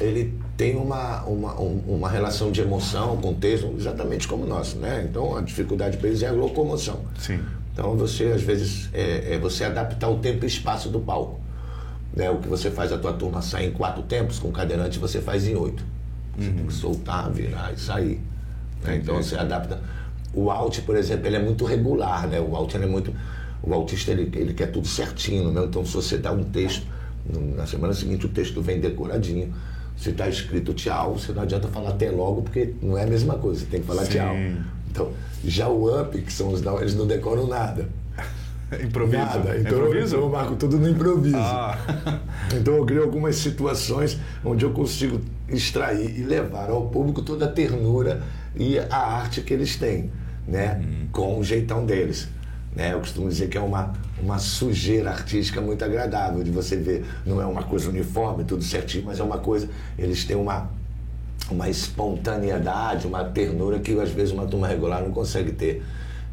ele 0.00 0.32
tem 0.56 0.74
uma, 0.76 1.22
uma, 1.24 1.60
um- 1.60 1.82
uma 1.88 2.08
relação 2.08 2.50
de 2.50 2.60
emoção 2.62 3.18
com 3.18 3.30
o 3.32 3.34
texto, 3.34 3.72
exatamente 3.76 4.26
como 4.26 4.44
o 4.44 4.46
nosso, 4.46 4.76
né? 4.78 5.06
Então, 5.08 5.36
a 5.36 5.40
dificuldade 5.42 5.98
para 5.98 6.08
eles 6.08 6.22
é 6.22 6.28
a 6.28 6.32
locomoção. 6.32 7.00
Sim. 7.18 7.38
Então, 7.74 7.94
você, 7.96 8.24
às 8.24 8.42
vezes, 8.42 8.88
é, 8.94 9.34
é 9.34 9.38
você 9.38 9.62
adaptar 9.64 10.08
o 10.08 10.16
tempo 10.18 10.44
e 10.44 10.48
espaço 10.48 10.88
do 10.88 11.00
palco. 11.00 11.38
Né? 12.14 12.30
O 12.30 12.38
que 12.38 12.48
você 12.48 12.70
faz 12.70 12.92
a 12.92 12.98
tua 12.98 13.12
turma 13.12 13.42
sair 13.42 13.68
em 13.68 13.72
quatro 13.72 14.02
tempos, 14.02 14.38
com 14.38 14.48
o 14.48 14.52
cadeirante 14.52 14.98
você 14.98 15.20
faz 15.20 15.46
em 15.46 15.54
oito. 15.54 15.84
Você 16.36 16.50
tem 16.50 16.66
que 16.66 16.72
soltar, 16.72 17.30
virar 17.30 17.72
e 17.72 17.78
sair. 17.78 18.20
né? 18.82 18.96
Então, 18.96 19.16
você 19.16 19.36
adapta... 19.36 19.80
O 20.32 20.50
alt, 20.50 20.80
por 20.82 20.94
exemplo, 20.96 21.26
ele 21.26 21.36
é 21.36 21.42
muito 21.42 21.64
regular, 21.64 22.28
né? 22.28 22.40
O 22.40 22.54
alt 22.54 22.74
ele 22.74 22.84
é 22.84 22.88
muito... 22.88 23.12
O 23.62 23.74
autista, 23.74 24.12
ele, 24.12 24.30
ele 24.38 24.54
quer 24.54 24.70
tudo 24.70 24.86
certinho, 24.86 25.50
né? 25.50 25.64
Então, 25.64 25.84
se 25.84 25.94
você 25.94 26.16
dá 26.16 26.30
um 26.30 26.44
texto, 26.44 26.86
na 27.56 27.66
semana 27.66 27.92
seguinte 27.92 28.24
o 28.26 28.28
texto 28.28 28.62
vem 28.62 28.80
decoradinho. 28.80 29.52
Se 29.96 30.10
está 30.10 30.28
escrito 30.28 30.72
tchau, 30.74 31.18
você 31.18 31.32
não 31.32 31.42
adianta 31.42 31.66
falar 31.68 31.90
até 31.90 32.10
logo, 32.10 32.42
porque 32.42 32.74
não 32.80 32.96
é 32.96 33.02
a 33.02 33.06
mesma 33.06 33.34
coisa, 33.34 33.60
você 33.60 33.66
tem 33.66 33.80
que 33.80 33.86
falar 33.86 34.04
Sim. 34.04 34.12
tchau. 34.12 34.34
Então, 34.90 35.12
já 35.44 35.68
o 35.68 36.00
up, 36.00 36.16
que 36.20 36.32
são 36.32 36.52
os 36.52 36.62
não, 36.62 36.78
eles 36.78 36.94
não 36.94 37.06
decoram 37.06 37.48
nada. 37.48 37.88
Improviso. 38.82 39.22
Nada. 39.22 39.58
Então, 39.58 39.78
Improviso? 39.78 40.16
eu 40.16 40.28
marco 40.28 40.56
tudo 40.56 40.78
no 40.78 40.88
improviso. 40.88 41.36
Ah, 41.36 41.78
Então 42.54 42.74
eu 42.74 42.84
crio 42.84 43.02
algumas 43.02 43.36
situações 43.36 44.18
onde 44.44 44.64
eu 44.64 44.72
consigo 44.72 45.20
extrair 45.48 46.18
e 46.18 46.22
levar 46.22 46.70
ao 46.70 46.88
público 46.88 47.22
toda 47.22 47.46
a 47.46 47.48
ternura 47.48 48.22
e 48.54 48.78
a 48.78 48.96
arte 48.96 49.40
que 49.40 49.52
eles 49.54 49.76
têm, 49.76 50.10
né? 50.46 50.82
Com 51.12 51.38
o 51.38 51.44
jeitão 51.44 51.84
deles. 51.86 52.28
Né? 52.74 52.92
Eu 52.92 53.00
costumo 53.00 53.28
dizer 53.28 53.48
que 53.48 53.56
é 53.56 53.60
uma, 53.60 53.92
uma 54.22 54.38
sujeira 54.38 55.10
artística 55.10 55.60
muito 55.60 55.84
agradável 55.84 56.42
de 56.42 56.50
você 56.50 56.76
ver. 56.76 57.04
Não 57.24 57.40
é 57.40 57.46
uma 57.46 57.62
coisa 57.62 57.88
uniforme, 57.88 58.44
tudo 58.44 58.62
certinho, 58.62 59.04
mas 59.06 59.18
é 59.18 59.22
uma 59.22 59.38
coisa. 59.38 59.68
Eles 59.98 60.24
têm 60.24 60.36
uma, 60.36 60.70
uma 61.50 61.68
espontaneidade, 61.68 63.06
uma 63.06 63.24
ternura 63.24 63.78
que 63.78 63.98
às 63.98 64.10
vezes 64.10 64.32
uma 64.32 64.46
turma 64.46 64.68
regular 64.68 65.02
não 65.02 65.10
consegue 65.10 65.52
ter. 65.52 65.82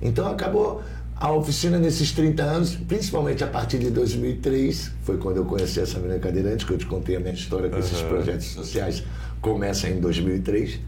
Então 0.02 0.28
acabou 0.28 0.84
a 1.18 1.32
oficina 1.32 1.78
nesses 1.80 2.12
30 2.12 2.44
anos, 2.44 2.76
principalmente 2.76 3.44
a 3.44 3.48
partir 3.48 3.80
de 3.80 3.90
2003, 3.90 4.92
foi 5.04 5.18
quando 5.18 5.38
eu 5.38 5.46
conheci 5.46 5.80
essa 5.80 5.98
menina 5.98 6.20
cadeirante, 6.20 6.66
que 6.66 6.74
eu 6.74 6.78
te 6.78 6.86
contei 6.86 7.16
a 7.16 7.20
minha 7.20 7.34
história 7.34 7.70
com 7.70 7.78
esses 7.78 8.00
Aham. 8.00 8.10
projetos 8.10 8.48
sociais, 8.48 9.04
começa 9.42 9.88
em 9.90 10.00
2003. 10.02 10.80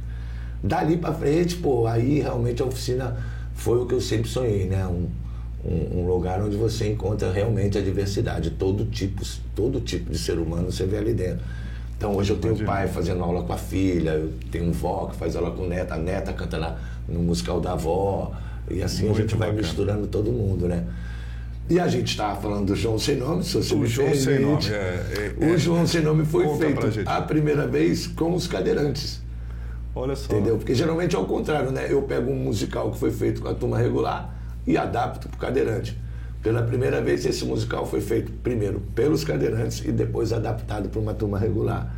Dali 0.62 0.98
para 0.98 1.14
frente, 1.14 1.56
pô, 1.56 1.88
aí 1.88 2.20
realmente 2.20 2.62
a 2.62 2.66
oficina 2.66 3.18
foi 3.56 3.80
o 3.80 3.86
que 3.86 3.94
eu 3.94 4.02
sempre 4.02 4.30
sonhei, 4.30 4.66
né? 4.66 4.86
Um, 4.86 5.08
um, 5.64 6.02
um 6.02 6.08
lugar 6.08 6.42
onde 6.42 6.58
você 6.58 6.92
encontra 6.92 7.32
realmente 7.32 7.78
a 7.78 7.82
diversidade, 7.82 8.52
todo 8.52 8.86
tipo, 8.86 9.24
todo 9.56 9.80
tipo 9.80 10.12
de 10.12 10.18
ser 10.18 10.38
humano 10.40 10.72
você 10.72 10.86
vê 10.86 10.98
ali 10.98 11.14
dentro. 11.14 11.44
Então 11.98 12.16
hoje 12.16 12.32
eu 12.32 12.38
tenho 12.38 12.54
o 12.54 12.64
pai 12.64 12.88
fazendo 12.88 13.24
aula 13.24 13.44
com 13.44 13.54
a 13.54 13.58
filha, 13.58 14.12
eu 14.12 14.34
tenho 14.52 14.66
um 14.66 14.72
vó 14.72 15.08
que 15.08 15.16
faz 15.16 15.36
aula 15.36 15.52
com 15.52 15.66
neta, 15.66 15.96
a 15.96 15.98
neta 15.98 16.32
canta 16.34 16.60
na, 16.60 16.76
no 17.08 17.22
musical 17.22 17.60
da 17.60 17.72
avó, 17.72 18.34
e 18.70 18.82
assim 18.84 19.06
Muito 19.06 19.18
a 19.18 19.22
gente 19.22 19.32
vai 19.36 19.48
bacana. 19.50 19.62
misturando 19.68 20.08
todo 20.08 20.32
mundo, 20.32 20.68
né? 20.68 20.84
E 21.70 21.80
a 21.80 21.88
gente 21.88 22.08
estava 22.12 22.40
falando 22.40 22.68
do 22.68 22.76
João 22.76 22.98
Sem 22.98 23.18
Nome, 23.18 23.44
se 23.44 23.54
você 23.56 23.74
O 23.74 23.80
me 23.80 23.88
João 23.88 24.14
Sem 24.14 24.26
permite. 24.38 24.70
Nome, 24.70 24.74
é, 24.80 25.34
é, 25.42 25.46
o 25.46 25.54
é. 25.54 25.58
João 25.58 25.86
Sem 25.86 26.02
Nome 26.02 26.24
foi 26.26 26.48
feito 26.58 26.88
a 27.06 27.22
primeira 27.22 27.68
vez 27.68 28.08
com 28.08 28.34
os 28.34 28.48
cadeirantes. 28.48 29.22
olha 29.94 30.16
só. 30.16 30.34
Entendeu? 30.34 30.58
Porque 30.58 30.74
geralmente 30.74 31.16
é 31.16 31.20
o 31.20 31.26
contrário, 31.26 31.72
né? 31.72 31.88
Eu 31.90 32.02
pego 32.04 32.32
um 32.32 32.36
musical 32.38 32.92
que 32.92 32.98
foi 33.00 33.12
feito 33.12 33.42
com 33.42 33.50
a 33.50 33.54
turma 33.54 33.78
regular 33.78 34.34
e 34.66 34.78
adapto 34.78 35.28
para 35.28 35.36
o 35.36 35.40
cadeirante. 35.40 35.98
Pela 36.42 36.62
primeira 36.64 37.02
vez, 37.02 37.26
esse 37.26 37.44
musical 37.44 37.86
foi 37.86 38.00
feito 38.00 38.32
primeiro 38.32 38.80
pelos 38.96 39.26
cadeirantes 39.26 39.84
e 39.84 39.92
depois 39.92 40.32
adaptado 40.32 40.88
para 40.88 41.02
uma 41.02 41.14
turma 41.14 41.38
regular. 41.38 41.94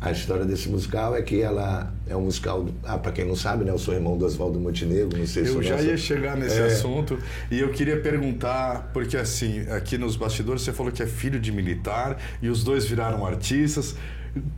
A 0.00 0.12
história 0.12 0.44
desse 0.44 0.68
musical 0.68 1.16
é 1.16 1.22
que 1.22 1.42
ela 1.42 1.92
é 2.06 2.14
um 2.14 2.20
musical. 2.20 2.66
Ah, 2.84 2.96
para 2.96 3.10
quem 3.10 3.24
não 3.26 3.34
sabe, 3.34 3.64
né? 3.64 3.72
Eu 3.72 3.78
sou 3.78 3.92
irmão 3.92 4.16
do 4.16 4.24
Oswaldo 4.24 4.60
Montenegro, 4.60 5.18
não 5.18 5.26
sei 5.26 5.44
se 5.44 5.52
Eu 5.52 5.60
já 5.62 5.74
nosso- 5.74 5.86
ia 5.88 5.96
chegar 5.96 6.36
nesse 6.36 6.60
É. 6.60 6.66
assunto 6.66 7.18
e 7.50 7.58
eu 7.58 7.70
queria 7.70 8.00
perguntar, 8.00 8.90
porque 8.94 9.16
assim, 9.16 9.68
aqui 9.70 9.98
nos 9.98 10.14
bastidores 10.14 10.62
você 10.62 10.72
falou 10.72 10.92
que 10.92 11.02
é 11.02 11.06
filho 11.06 11.40
de 11.40 11.50
militar 11.50 12.16
e 12.40 12.48
os 12.48 12.62
dois 12.62 12.84
viraram 12.84 13.26
artistas. 13.26 13.96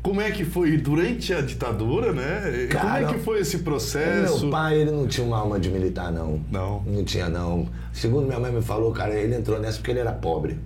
Como 0.02 0.20
é 0.20 0.30
que 0.30 0.44
foi 0.44 0.76
durante 0.76 1.32
a 1.32 1.40
ditadura, 1.40 2.12
né? 2.12 2.68
Como 2.70 2.82
Cara, 2.82 3.04
é 3.04 3.12
que 3.14 3.18
foi 3.20 3.38
esse 3.40 3.60
processo? 3.60 4.40
meu 4.42 4.50
pai, 4.50 4.78
ele 4.78 4.90
não 4.90 5.06
tinha 5.06 5.26
uma 5.26 5.38
alma 5.38 5.58
de 5.58 5.70
militar, 5.70 6.12
não. 6.12 6.44
Não. 6.50 6.82
Não 6.82 7.02
tinha, 7.02 7.30
não. 7.30 7.66
Segundo 7.94 8.26
minha 8.26 8.38
mãe 8.38 8.52
me 8.52 8.60
falou, 8.60 8.92
cara, 8.92 9.14
ele 9.14 9.34
entrou 9.34 9.58
nessa 9.58 9.78
porque 9.78 9.92
ele 9.92 10.00
era 10.00 10.12
pobre. 10.12 10.58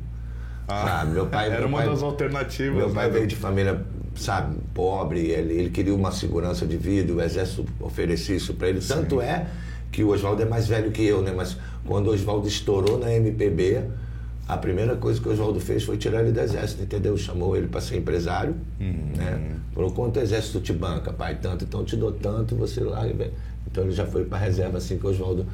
sabe? 0.66 1.12
Meu 1.12 1.26
pai, 1.26 1.46
era 1.52 1.58
meu 1.60 1.68
uma 1.68 1.78
pai- 1.78 1.86
das 1.90 2.02
alternativas. 2.02 2.74
Meu 2.76 2.90
pai 2.90 3.06
né? 3.06 3.12
veio 3.12 3.26
de 3.28 3.36
família, 3.36 3.84
sabe, 4.16 4.56
pobre, 4.72 5.20
ele, 5.20 5.54
ele 5.54 5.70
queria 5.70 5.94
uma 5.94 6.12
segurança 6.12 6.66
de 6.66 6.76
vida, 6.76 7.12
o 7.12 7.20
exército 7.20 7.66
oferecia 7.80 8.36
isso 8.36 8.54
para 8.54 8.68
ele. 8.68 8.80
Tanto 8.80 9.20
é 9.20 9.46
que 9.90 10.02
o 10.02 10.08
Oswaldo 10.08 10.42
é 10.42 10.44
mais 10.44 10.66
velho 10.66 10.90
que 10.90 11.02
eu, 11.04 11.22
né? 11.22 11.32
Mas 11.36 11.56
quando 11.84 12.08
o 12.08 12.12
Oswaldo 12.12 12.48
estourou 12.48 12.98
na 12.98 13.12
MPB, 13.12 13.82
a 14.46 14.56
primeira 14.56 14.96
coisa 14.96 15.20
que 15.20 15.28
o 15.28 15.32
Oswaldo 15.32 15.60
fez 15.60 15.84
foi 15.84 15.96
tirar 15.96 16.22
ele 16.22 16.32
do 16.32 16.40
exército, 16.40 16.82
entendeu? 16.82 17.16
Chamou 17.16 17.56
ele 17.56 17.68
para 17.68 17.80
ser 17.80 17.96
empresário, 17.96 18.54
né? 19.16 19.56
Falou, 19.72 19.90
quanto 19.92 20.18
o 20.18 20.22
exército 20.22 20.60
te 20.60 20.72
banca, 20.72 21.12
pai? 21.12 21.38
Tanto, 21.40 21.64
então 21.64 21.80
eu 21.80 21.86
te 21.86 21.96
dou 21.96 22.12
tanto, 22.12 22.54
você 22.54 22.80
lá... 22.80 23.06
Então 23.66 23.84
ele 23.84 23.92
já 23.92 24.06
foi 24.06 24.24
para 24.24 24.38
reserva 24.38 24.78
assim 24.78 24.98
que 24.98 25.06
o 25.06 25.10
Oswaldo... 25.10 25.46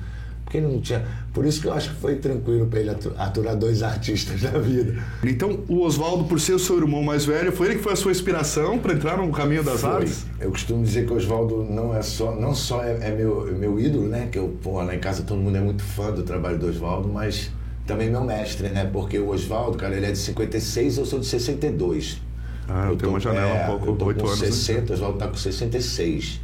Porque 0.50 0.58
ele 0.58 0.66
não 0.66 0.80
tinha. 0.80 1.06
Por 1.32 1.46
isso 1.46 1.60
que 1.60 1.68
eu 1.68 1.72
acho 1.72 1.90
que 1.90 2.00
foi 2.00 2.16
tranquilo 2.16 2.66
para 2.66 2.80
ele 2.80 2.90
aturar 2.90 3.54
dois 3.54 3.84
artistas 3.84 4.40
da 4.42 4.58
vida. 4.58 5.00
Então, 5.22 5.60
o 5.68 5.82
Oswaldo, 5.82 6.24
por 6.24 6.40
ser 6.40 6.54
o 6.54 6.58
seu 6.58 6.76
irmão 6.76 7.04
mais 7.04 7.24
velho, 7.24 7.52
foi 7.52 7.68
ele 7.68 7.76
que 7.76 7.84
foi 7.84 7.92
a 7.92 7.96
sua 7.96 8.10
inspiração 8.10 8.76
para 8.80 8.92
entrar 8.92 9.16
no 9.16 9.30
caminho 9.30 9.62
das 9.62 9.82
foi. 9.82 9.90
artes? 9.90 10.26
Eu 10.40 10.50
costumo 10.50 10.82
dizer 10.82 11.06
que 11.06 11.12
o 11.12 11.16
Oswaldo 11.16 11.62
não 11.70 11.94
é 11.94 12.02
só, 12.02 12.34
não 12.34 12.52
só 12.52 12.82
é, 12.82 12.98
é 13.00 13.14
meu, 13.14 13.48
é 13.48 13.52
meu 13.52 13.78
ídolo, 13.78 14.08
né? 14.08 14.28
Que 14.28 14.40
eu, 14.40 14.56
pô, 14.60 14.82
lá 14.82 14.92
em 14.92 14.98
casa 14.98 15.22
todo 15.22 15.38
mundo 15.38 15.56
é 15.56 15.60
muito 15.60 15.84
fã 15.84 16.10
do 16.10 16.24
trabalho 16.24 16.58
do 16.58 16.66
Oswaldo, 16.66 17.08
mas 17.08 17.52
também 17.86 18.10
meu 18.10 18.24
mestre, 18.24 18.70
né? 18.70 18.90
Porque 18.92 19.20
o 19.20 19.28
Oswaldo, 19.28 19.78
cara, 19.78 19.94
ele 19.94 20.06
é 20.06 20.10
de 20.10 20.18
56, 20.18 20.98
eu 20.98 21.06
sou 21.06 21.20
de 21.20 21.26
62. 21.26 22.20
Ah, 22.68 22.86
eu, 22.86 22.90
eu 22.90 22.96
tenho 22.96 23.12
uma 23.12 23.20
janela 23.20 23.46
é, 23.46 23.70
um 23.70 23.78
pouco, 23.78 24.04
oito 24.06 24.26
anos. 24.26 24.40
60, 24.40 24.80
né? 24.80 24.86
o 24.90 24.94
Oswaldo 24.94 25.18
tá 25.18 25.28
com 25.28 25.36
66. 25.36 26.40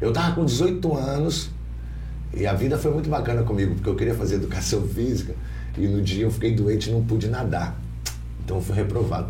Eu 0.00 0.10
tava 0.10 0.34
com 0.36 0.46
18 0.46 0.96
anos 0.96 1.50
e 2.34 2.46
a 2.46 2.54
vida 2.54 2.78
foi 2.78 2.90
muito 2.92 3.08
bacana 3.08 3.42
comigo, 3.42 3.74
porque 3.74 3.88
eu 3.88 3.94
queria 3.94 4.14
fazer 4.14 4.36
educação 4.36 4.82
física 4.88 5.34
e 5.76 5.86
no 5.86 6.00
dia 6.02 6.24
eu 6.24 6.30
fiquei 6.30 6.54
doente 6.54 6.90
e 6.90 6.92
não 6.92 7.04
pude 7.04 7.28
nadar. 7.28 7.78
Então 8.44 8.56
eu 8.56 8.62
fui 8.62 8.74
reprovado 8.74 9.28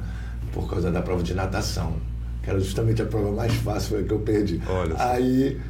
por 0.53 0.69
causa 0.69 0.91
da 0.91 1.03
prova 1.03 1.23
de 1.23 1.35
natação, 1.35 1.97
que 2.43 2.51
era 2.51 2.61
justamente 2.61 3.03
a 3.03 3.07
prova 3.07 3.33
mais 3.33 3.53
fácil, 3.55 3.91
foi 3.91 4.01
a 4.01 4.03
que 4.05 4.13
eu 4.13 4.21
perdi. 4.21 4.61
Olha 4.67 4.95
Aí 4.99 5.61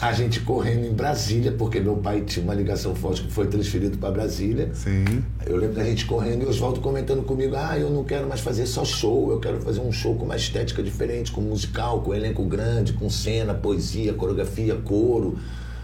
a 0.00 0.12
gente 0.12 0.40
correndo 0.40 0.86
em 0.86 0.92
Brasília, 0.94 1.52
porque 1.52 1.78
meu 1.78 1.96
pai 1.96 2.22
tinha 2.22 2.42
uma 2.42 2.54
ligação 2.54 2.94
forte 2.94 3.22
que 3.22 3.30
foi 3.30 3.46
transferido 3.48 3.98
para 3.98 4.10
Brasília. 4.10 4.70
Sim. 4.72 5.22
Eu 5.44 5.56
lembro 5.56 5.76
da 5.76 5.84
gente 5.84 6.06
correndo 6.06 6.44
e 6.44 6.46
Oswaldo 6.46 6.80
comentando 6.80 7.22
comigo: 7.22 7.54
ah, 7.56 7.78
eu 7.78 7.90
não 7.90 8.02
quero 8.02 8.26
mais 8.26 8.40
fazer 8.40 8.66
só 8.66 8.84
show, 8.84 9.30
eu 9.30 9.38
quero 9.38 9.60
fazer 9.60 9.80
um 9.80 9.92
show 9.92 10.16
com 10.16 10.24
uma 10.24 10.36
estética 10.36 10.82
diferente, 10.82 11.30
com 11.30 11.42
musical, 11.42 12.00
com 12.00 12.14
elenco 12.14 12.42
grande, 12.44 12.94
com 12.94 13.10
cena, 13.10 13.52
poesia, 13.52 14.14
coreografia, 14.14 14.74
coro 14.76 15.38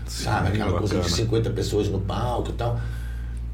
sabe? 0.07 0.49
Aquela 0.49 0.73
bacana. 0.73 0.89
coisa 0.89 1.01
de 1.01 1.11
50 1.11 1.51
pessoas 1.51 1.89
no 1.89 2.01
palco 2.01 2.51
e 2.51 2.55
tal. 2.55 2.81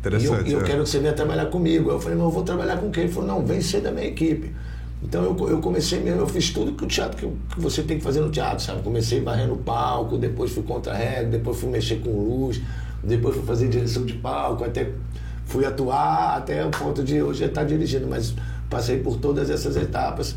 Interessante. 0.01 0.49
E 0.49 0.53
eu, 0.53 0.59
eu 0.59 0.65
é. 0.65 0.69
quero 0.69 0.83
que 0.83 0.89
você 0.89 0.99
venha 0.99 1.13
trabalhar 1.13 1.47
comigo. 1.47 1.91
Eu 1.91 2.01
falei, 2.01 2.17
mas 2.17 2.27
eu 2.27 2.31
vou 2.31 2.43
trabalhar 2.43 2.77
com 2.79 2.91
quem? 2.91 3.05
Ele 3.05 3.13
falou, 3.13 3.29
não, 3.29 3.47
vem 3.47 3.61
ser 3.61 3.81
da 3.81 3.91
minha 3.91 4.07
equipe. 4.07 4.53
Então 5.03 5.25
eu, 5.25 5.49
eu 5.49 5.61
comecei 5.61 6.01
mesmo, 6.01 6.21
eu 6.21 6.27
fiz 6.29 6.51
tudo 6.51 6.73
que 6.73 6.85
o 6.85 6.87
teatro 6.87 7.17
que, 7.17 7.55
que 7.55 7.61
você 7.61 7.83
tem 7.83 7.99
que 7.99 8.05
fazer 8.05 8.21
no 8.21 8.31
teatro, 8.31 8.65
sabe? 8.65 8.83
Comecei 8.83 9.21
varrendo 9.21 9.55
o 9.55 9.59
palco, 9.59 10.17
depois 10.17 10.53
fui 10.53 10.63
contra-regra, 10.63 11.27
depois 11.27 11.59
fui 11.59 11.69
mexer 11.69 11.97
com 11.97 12.11
luz, 12.11 12.61
depois 13.03 13.35
fui 13.35 13.45
fazer 13.45 13.69
direção 13.69 14.05
de 14.05 14.15
palco, 14.15 14.65
até 14.65 14.93
fui 15.45 15.65
atuar 15.65 16.37
até 16.37 16.65
o 16.65 16.71
ponto 16.71 17.03
de 17.03 17.21
hoje 17.21 17.45
estar 17.45 17.65
dirigindo, 17.65 18.07
mas 18.07 18.33
passei 18.71 19.01
por 19.01 19.19
todas 19.19 19.51
essas 19.51 19.77
etapas 19.77 20.37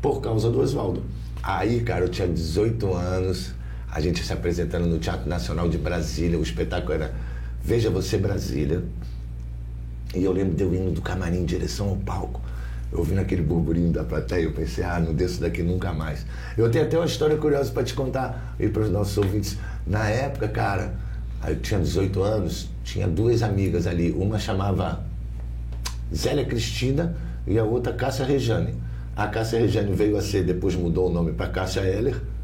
por 0.00 0.20
causa 0.22 0.50
do 0.50 0.60
Oswaldo. 0.60 1.02
Aí, 1.42 1.80
cara, 1.82 2.06
eu 2.06 2.08
tinha 2.08 2.26
18 2.26 2.94
anos, 2.94 3.54
a 3.96 4.00
gente 4.00 4.22
se 4.22 4.30
apresentando 4.30 4.86
no 4.86 4.98
Teatro 4.98 5.26
Nacional 5.26 5.70
de 5.70 5.78
Brasília. 5.78 6.38
O 6.38 6.42
espetáculo 6.42 6.92
era 6.92 7.14
Veja 7.64 7.88
Você 7.88 8.18
Brasília. 8.18 8.84
E 10.14 10.22
eu 10.22 10.32
lembro 10.32 10.54
de 10.54 10.62
eu 10.62 10.74
indo 10.74 10.90
do 10.90 11.00
camarim 11.00 11.38
em 11.38 11.44
direção 11.46 11.88
ao 11.88 11.96
palco. 11.96 12.42
Ouvindo 12.92 13.22
aquele 13.22 13.40
burburinho 13.40 13.90
da 13.90 14.04
plateia, 14.04 14.42
eu 14.42 14.52
pensei, 14.52 14.84
ah, 14.84 15.00
não 15.00 15.14
desço 15.14 15.40
daqui 15.40 15.62
nunca 15.62 15.94
mais. 15.94 16.26
Eu 16.58 16.70
tenho 16.70 16.84
até 16.84 16.98
uma 16.98 17.06
história 17.06 17.38
curiosa 17.38 17.72
para 17.72 17.84
te 17.84 17.94
contar 17.94 18.54
e 18.60 18.68
para 18.68 18.82
os 18.82 18.90
nossos 18.90 19.16
ouvintes. 19.16 19.56
Na 19.86 20.06
época, 20.10 20.46
cara, 20.46 20.92
eu 21.48 21.58
tinha 21.58 21.80
18 21.80 22.22
anos, 22.22 22.68
tinha 22.84 23.08
duas 23.08 23.42
amigas 23.42 23.86
ali. 23.86 24.12
Uma 24.12 24.38
chamava 24.38 25.06
Zélia 26.14 26.44
Cristina 26.44 27.16
e 27.46 27.58
a 27.58 27.64
outra 27.64 27.94
Cássia 27.94 28.26
Rejane. 28.26 28.74
A 29.16 29.26
Cássia 29.26 29.58
Rejane 29.58 29.94
veio 29.94 30.18
a 30.18 30.20
ser, 30.20 30.44
depois 30.44 30.74
mudou 30.74 31.08
o 31.08 31.10
nome 31.10 31.32
para 31.32 31.48
Cássia 31.48 31.80
Heller 31.80 32.35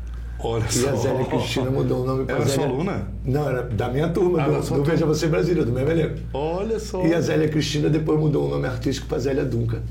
Olha 0.45 0.65
e 0.65 0.89
a 0.89 0.97
Zélia 0.97 1.25
Cristina 1.25 1.71
mudou 1.71 2.03
o 2.03 2.07
nome 2.07 2.25
para 2.25 2.37
Era 2.37 2.45
Zélia. 2.45 2.67
sua 2.67 2.75
aluna? 2.75 3.09
Não, 3.25 3.49
era 3.49 3.63
da 3.63 3.89
minha 3.89 4.09
turma, 4.09 4.43
ah, 4.43 4.49
do, 4.49 4.75
do 4.75 4.85
Veja 4.85 5.07
Você 5.07 5.29
Brasília, 5.29 5.65
do 5.65 5.71
meu 5.73 5.89
elenco. 5.89 6.19
Olha 6.35 6.79
só. 6.81 7.05
E 7.07 7.15
a 7.15 7.21
Zélia 7.21 7.49
Cristina 7.49 7.89
depois 7.89 8.19
mudou 8.19 8.47
o 8.47 8.51
nome 8.51 8.67
artístico 8.67 9.07
para 9.07 9.19
Zélia 9.19 9.45
Dunca. 9.45 9.83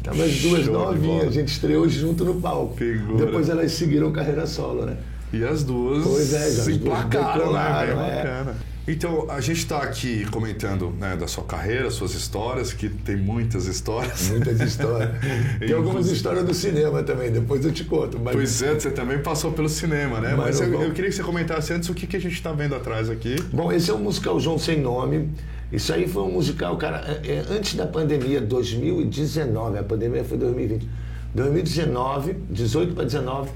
Então, 0.00 0.14
as 0.14 0.40
duas 0.40 0.64
Show 0.64 0.72
novinhas, 0.72 1.28
a 1.28 1.30
gente 1.30 1.48
estreou 1.48 1.88
junto 1.88 2.24
no 2.24 2.40
palco. 2.40 2.76
Figura. 2.76 3.24
Depois 3.24 3.48
elas 3.48 3.70
seguiram 3.72 4.10
carreira 4.10 4.46
solo, 4.46 4.84
né? 4.84 4.96
E 5.32 5.44
as 5.44 5.62
duas 5.62 6.04
pois 6.04 6.32
é, 6.32 6.50
se 6.50 6.72
emplacaram, 6.72 7.52
né? 7.52 7.86
Bem 7.86 8.04
é. 8.04 8.16
bacana. 8.16 8.56
Então, 8.86 9.30
a 9.30 9.40
gente 9.40 9.58
está 9.58 9.78
aqui 9.78 10.26
comentando 10.30 10.90
né, 10.98 11.16
da 11.16 11.28
sua 11.28 11.44
carreira, 11.44 11.88
suas 11.90 12.14
histórias, 12.14 12.72
que 12.72 12.88
tem 12.88 13.16
muitas 13.16 13.66
histórias. 13.66 14.28
Muitas 14.30 14.60
histórias. 14.60 15.10
tem 15.60 15.72
algumas 15.72 16.10
histórias 16.10 16.44
do 16.44 16.52
cinema 16.52 17.02
também, 17.02 17.30
depois 17.30 17.64
eu 17.64 17.70
te 17.70 17.84
conto. 17.84 18.18
Mas... 18.18 18.34
Pois 18.34 18.62
é, 18.62 18.74
você 18.74 18.90
também 18.90 19.18
passou 19.20 19.52
pelo 19.52 19.68
cinema, 19.68 20.20
né? 20.20 20.34
Mas, 20.36 20.58
mas 20.58 20.72
eu, 20.72 20.82
eu, 20.82 20.92
queria 20.92 21.10
que 21.10 21.16
você 21.16 21.22
comentasse 21.22 21.72
antes 21.72 21.88
o 21.88 21.94
que, 21.94 22.08
que 22.08 22.16
a 22.16 22.20
gente 22.20 22.34
está 22.34 22.50
vendo 22.52 22.74
atrás 22.74 23.08
aqui. 23.08 23.36
Bom, 23.52 23.70
esse 23.70 23.88
é 23.88 23.94
o 23.94 23.98
musical 23.98 24.40
João 24.40 24.58
Sem 24.58 24.80
Nome. 24.80 25.30
Isso 25.72 25.92
aí 25.92 26.08
foi 26.08 26.22
um 26.24 26.32
musical, 26.32 26.76
cara, 26.76 27.20
é, 27.24 27.34
é, 27.34 27.44
antes 27.50 27.76
da 27.76 27.86
pandemia, 27.86 28.40
2019, 28.40 29.78
a 29.78 29.84
pandemia 29.84 30.24
foi 30.24 30.36
2020. 30.36 30.88
2019, 31.34 32.36
18 32.50 32.94
para 32.94 33.04
19 33.04 33.48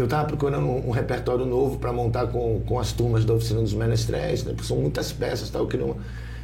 eu 0.00 0.06
estava 0.06 0.26
procurando 0.26 0.66
um, 0.66 0.88
um, 0.88 0.90
repertório 0.90 1.44
novo 1.44 1.78
para 1.78 1.92
montar 1.92 2.28
com, 2.28 2.60
com 2.66 2.78
as 2.78 2.92
turmas 2.92 3.24
da 3.24 3.34
oficina 3.34 3.60
dos 3.60 3.74
menestréis, 3.74 4.44
né? 4.44 4.52
Porque 4.52 4.66
são 4.66 4.76
muitas 4.76 5.12
peças, 5.12 5.50
tal, 5.50 5.66
queria 5.66 5.86
uma... 5.86 5.96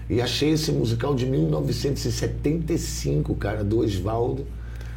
E 0.09 0.21
achei 0.21 0.51
esse 0.51 0.71
musical 0.71 1.15
de 1.15 1.25
1975, 1.25 3.35
cara, 3.37 3.65
do 3.65 3.79
Oswaldo. 3.79 4.47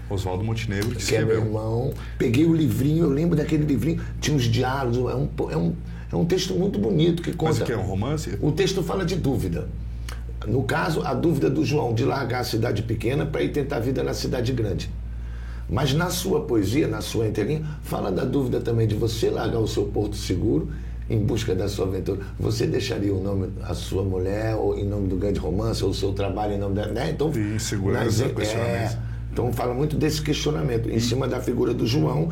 Oswaldo 0.09 0.43
Montenegro, 0.43 0.91
que, 0.91 1.05
que 1.05 1.15
é 1.15 1.23
meu 1.23 1.37
irmão. 1.37 1.93
Peguei 2.17 2.45
o 2.45 2.53
livrinho, 2.53 3.05
eu 3.05 3.09
lembro 3.09 3.35
daquele 3.35 3.65
livrinho, 3.65 4.01
tinha 4.19 4.35
uns 4.35 4.43
diálogos, 4.43 4.97
é 4.97 5.15
um, 5.15 5.29
é 5.49 5.57
um, 5.57 5.75
é 6.11 6.15
um 6.15 6.25
texto 6.25 6.53
muito 6.53 6.79
bonito 6.79 7.21
que 7.21 7.33
conta. 7.33 7.51
Mas 7.51 7.61
o 7.61 7.65
que 7.65 7.71
é 7.71 7.77
um 7.77 7.85
romance? 7.85 8.37
O 8.41 8.51
texto 8.51 8.83
fala 8.83 9.05
de 9.05 9.15
dúvida. 9.15 9.69
No 10.45 10.63
caso, 10.63 11.01
a 11.03 11.13
dúvida 11.13 11.49
do 11.49 11.65
João 11.65 11.93
de 11.93 12.05
largar 12.05 12.41
a 12.41 12.43
cidade 12.43 12.83
pequena 12.83 13.25
para 13.25 13.43
ir 13.43 13.51
tentar 13.51 13.77
a 13.77 13.79
vida 13.79 14.03
na 14.03 14.13
cidade 14.13 14.53
grande. 14.53 14.89
Mas 15.69 15.93
na 15.93 16.09
sua 16.09 16.41
poesia, 16.41 16.87
na 16.87 17.01
sua 17.01 17.27
entrelinha, 17.27 17.63
fala 17.83 18.11
da 18.11 18.23
dúvida 18.23 18.59
também 18.59 18.87
de 18.87 18.95
você 18.95 19.29
largar 19.29 19.59
o 19.59 19.67
seu 19.67 19.85
porto 19.85 20.15
seguro 20.15 20.69
em 21.09 21.19
busca 21.19 21.53
da 21.53 21.67
sua 21.67 21.85
aventura. 21.85 22.19
Você 22.39 22.65
deixaria 22.65 23.13
o 23.13 23.21
nome 23.21 23.49
a 23.63 23.73
sua 23.73 24.03
mulher 24.03 24.55
ou 24.55 24.77
em 24.77 24.85
nome 24.85 25.07
do 25.07 25.15
grande 25.15 25.39
romance 25.39 25.83
ou 25.83 25.91
o 25.91 25.93
seu 25.93 26.13
trabalho 26.13 26.53
em 26.53 26.57
nome 26.57 26.75
da, 26.75 26.87
né? 26.87 27.11
Então, 27.11 27.31
e 27.31 27.59
segurança, 27.59 28.25
é, 28.25 28.97
então 29.31 29.51
fala 29.53 29.73
muito 29.73 29.95
desse 29.95 30.21
questionamento 30.21 30.89
em 30.89 30.99
cima 30.99 31.27
da 31.27 31.39
figura 31.41 31.73
do 31.73 31.85
João 31.85 32.31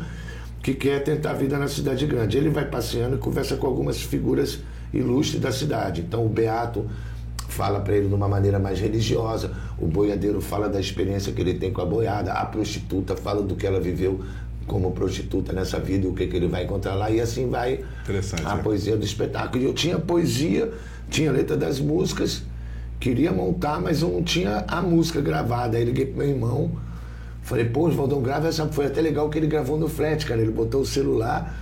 que 0.62 0.74
quer 0.74 1.04
tentar 1.04 1.30
a 1.30 1.34
vida 1.34 1.58
na 1.58 1.68
cidade 1.68 2.06
grande. 2.06 2.36
Ele 2.36 2.50
vai 2.50 2.64
passeando 2.64 3.16
e 3.16 3.18
conversa 3.18 3.56
com 3.56 3.66
algumas 3.66 4.02
figuras 4.02 4.58
ilustres 4.92 5.40
da 5.40 5.52
cidade. 5.52 6.00
Então 6.00 6.24
o 6.24 6.28
Beato 6.28 6.86
fala 7.56 7.80
para 7.80 7.96
ele 7.96 8.08
de 8.08 8.14
uma 8.14 8.28
maneira 8.28 8.58
mais 8.58 8.78
religiosa, 8.78 9.50
o 9.78 9.86
boiadeiro 9.86 10.42
fala 10.42 10.68
da 10.68 10.78
experiência 10.78 11.32
que 11.32 11.40
ele 11.40 11.54
tem 11.54 11.72
com 11.72 11.80
a 11.80 11.86
boiada, 11.86 12.32
a 12.32 12.44
prostituta 12.44 13.16
fala 13.16 13.42
do 13.42 13.56
que 13.56 13.66
ela 13.66 13.80
viveu 13.80 14.20
como 14.66 14.90
prostituta 14.90 15.52
nessa 15.54 15.78
vida, 15.78 16.06
o 16.06 16.12
que, 16.12 16.26
que 16.26 16.36
ele 16.36 16.48
vai 16.48 16.64
encontrar 16.64 16.94
lá, 16.94 17.10
e 17.10 17.18
assim 17.18 17.48
vai 17.48 17.80
a 18.44 18.58
é. 18.58 18.62
poesia 18.62 18.96
do 18.96 19.04
espetáculo. 19.04 19.62
E 19.62 19.66
eu 19.66 19.72
tinha 19.72 19.98
poesia, 19.98 20.70
tinha 21.08 21.32
letra 21.32 21.56
das 21.56 21.80
músicas, 21.80 22.42
queria 23.00 23.32
montar, 23.32 23.80
mas 23.80 24.02
eu 24.02 24.10
não 24.10 24.22
tinha 24.22 24.64
a 24.68 24.82
música 24.82 25.20
gravada. 25.20 25.78
Aí 25.78 25.84
liguei 25.84 26.06
pro 26.06 26.18
meu 26.18 26.28
irmão, 26.28 26.72
falei, 27.42 27.64
pô, 27.64 27.86
Oswaldão, 27.86 28.20
grava 28.20 28.48
essa. 28.48 28.66
Foi 28.66 28.86
até 28.86 29.00
legal 29.00 29.30
que 29.30 29.38
ele 29.38 29.46
gravou 29.46 29.78
no 29.78 29.88
flat, 29.88 30.26
cara. 30.26 30.42
Ele 30.42 30.50
botou 30.50 30.82
o 30.82 30.86
celular, 30.86 31.56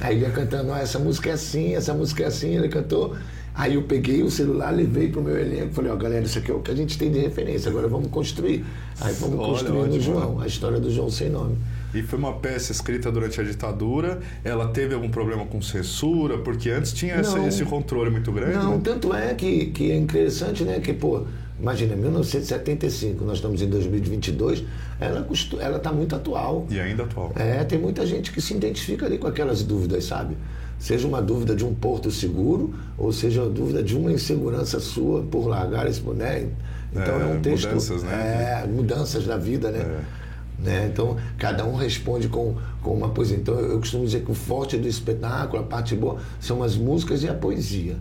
aí 0.00 0.16
ele 0.16 0.24
ia 0.24 0.30
cantando, 0.30 0.72
ah, 0.72 0.80
essa 0.80 0.98
música 0.98 1.30
é 1.30 1.32
assim, 1.34 1.74
essa 1.74 1.94
música 1.94 2.24
é 2.24 2.26
assim, 2.26 2.56
ele 2.56 2.68
cantou. 2.68 3.14
Aí 3.56 3.74
eu 3.74 3.82
peguei 3.82 4.22
o 4.22 4.30
celular, 4.30 4.70
levei 4.70 5.08
para 5.08 5.20
o 5.20 5.24
meu 5.24 5.38
elenco, 5.38 5.72
falei, 5.72 5.90
ó, 5.90 5.94
oh, 5.94 5.96
galera, 5.96 6.24
isso 6.24 6.38
aqui 6.38 6.50
é 6.50 6.54
o 6.54 6.60
que 6.60 6.70
a 6.70 6.74
gente 6.74 6.98
tem 6.98 7.10
de 7.10 7.18
referência, 7.20 7.70
agora 7.70 7.88
vamos 7.88 8.08
construir. 8.08 8.62
Aí 9.00 9.14
fomos 9.14 9.38
Olha, 9.38 9.48
construindo 9.48 9.94
o 9.94 10.00
João, 10.00 10.40
a 10.40 10.46
história 10.46 10.78
do 10.78 10.90
João 10.90 11.08
sem 11.08 11.30
nome. 11.30 11.56
E 11.94 12.02
foi 12.02 12.18
uma 12.18 12.34
peça 12.34 12.70
escrita 12.70 13.10
durante 13.10 13.40
a 13.40 13.44
ditadura. 13.44 14.20
Ela 14.44 14.68
teve 14.68 14.94
algum 14.94 15.08
problema 15.08 15.46
com 15.46 15.62
censura? 15.62 16.36
Porque 16.36 16.68
antes 16.68 16.92
tinha 16.92 17.22
não, 17.22 17.48
esse, 17.48 17.64
controle 17.64 18.10
muito 18.10 18.30
grande. 18.30 18.56
Não, 18.56 18.72
né? 18.72 18.80
tanto 18.84 19.14
é 19.14 19.32
que, 19.32 19.66
que 19.66 19.90
é 19.90 19.96
interessante, 19.96 20.62
né? 20.62 20.78
Que, 20.78 20.92
pô, 20.92 21.22
imagina, 21.58 21.96
1975, 21.96 23.24
nós 23.24 23.36
estamos 23.36 23.62
em 23.62 23.68
2022, 23.70 24.64
ela 25.00 25.26
ela 25.58 25.76
está 25.78 25.90
muito 25.90 26.14
atual. 26.14 26.66
E 26.68 26.78
ainda 26.78 27.04
atual. 27.04 27.32
É, 27.34 27.64
tem 27.64 27.78
muita 27.78 28.04
gente 28.04 28.30
que 28.30 28.42
se 28.42 28.52
identifica 28.52 29.06
ali 29.06 29.16
com 29.16 29.26
aquelas 29.26 29.62
dúvidas, 29.62 30.04
sabe? 30.04 30.36
Seja 30.78 31.08
uma 31.08 31.22
dúvida 31.22 31.54
de 31.56 31.64
um 31.64 31.74
porto 31.74 32.10
seguro, 32.10 32.74
ou 32.98 33.12
seja 33.12 33.42
a 33.42 33.48
dúvida 33.48 33.82
de 33.82 33.96
uma 33.96 34.12
insegurança 34.12 34.78
sua 34.78 35.22
por 35.22 35.46
largar 35.46 35.86
esse 35.86 36.00
boné. 36.00 36.48
Então 36.92 37.20
é, 37.20 37.22
é 37.22 37.26
um 37.26 37.40
texto. 37.40 37.68
Mudanças, 37.68 38.02
né? 38.02 38.62
É, 38.62 38.66
mudanças 38.66 39.26
da 39.26 39.36
vida, 39.36 39.70
né? 39.70 39.80
É. 39.80 40.26
Né? 40.58 40.88
Então, 40.90 41.16
cada 41.38 41.64
um 41.66 41.74
responde 41.74 42.28
com, 42.28 42.56
com 42.82 42.94
uma 42.94 43.10
poesia. 43.10 43.36
Então, 43.36 43.54
eu 43.58 43.78
costumo 43.78 44.04
dizer 44.04 44.22
que 44.22 44.30
o 44.30 44.34
forte 44.34 44.76
do 44.76 44.88
espetáculo, 44.88 45.62
a 45.62 45.66
parte 45.66 45.94
boa, 45.94 46.18
são 46.40 46.62
as 46.62 46.76
músicas 46.76 47.22
e 47.22 47.28
a 47.28 47.34
poesia. 47.34 47.96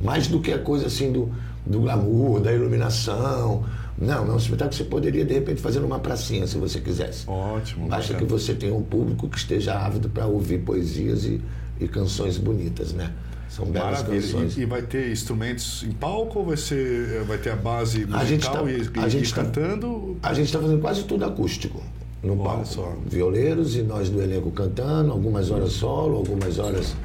Mais 0.00 0.26
do 0.26 0.40
que 0.40 0.52
a 0.52 0.58
coisa 0.58 0.86
assim 0.86 1.12
do, 1.12 1.30
do 1.64 1.80
glamour, 1.80 2.40
da 2.40 2.52
iluminação. 2.52 3.64
Não, 3.96 4.26
é 4.26 4.32
um 4.32 4.36
espetáculo 4.36 4.70
que 4.70 4.76
você 4.76 4.84
poderia, 4.84 5.24
de 5.24 5.34
repente, 5.34 5.60
fazer 5.60 5.78
numa 5.78 6.00
pracinha, 6.00 6.48
se 6.48 6.58
você 6.58 6.80
quisesse. 6.80 7.30
Ótimo. 7.30 7.88
Basta 7.88 8.12
bacana. 8.12 8.18
que 8.18 8.24
você 8.24 8.54
tenha 8.54 8.74
um 8.74 8.82
público 8.82 9.28
que 9.28 9.38
esteja 9.38 9.78
ávido 9.78 10.08
para 10.08 10.26
ouvir 10.26 10.58
poesias 10.58 11.24
e, 11.24 11.40
e 11.80 11.88
canções 11.88 12.38
bonitas, 12.38 12.92
né? 12.92 13.12
São 13.48 13.66
belas 13.66 14.02
Maravilha. 14.02 14.20
canções. 14.22 14.56
E, 14.56 14.62
e 14.62 14.64
vai 14.66 14.82
ter 14.82 15.12
instrumentos 15.12 15.84
em 15.84 15.92
palco 15.92 16.40
ou 16.40 16.46
vai, 16.46 16.56
ser, 16.56 17.22
vai 17.24 17.38
ter 17.38 17.50
a 17.50 17.56
base 17.56 18.00
musical 18.00 18.20
A 18.20 18.24
gente 18.24 18.50
tá- 18.50 18.62
e, 18.62 19.00
a 19.04 19.06
e- 19.06 19.10
gente 19.10 19.28
e 19.30 19.34
tá- 19.34 19.42
cantando? 19.44 20.16
A 20.22 20.34
gente 20.34 20.46
está 20.46 20.58
fazendo 20.60 20.80
quase 20.80 21.04
tudo 21.04 21.24
acústico 21.24 21.80
no 22.22 22.32
Olha 22.32 22.42
palco. 22.42 22.66
só. 22.66 22.96
Violeiros 23.06 23.76
e 23.76 23.82
nós 23.82 24.08
do 24.10 24.20
elenco 24.20 24.50
cantando, 24.50 25.12
algumas 25.12 25.50
horas 25.50 25.72
solo, 25.72 26.16
algumas 26.16 26.58
horas 26.58 26.96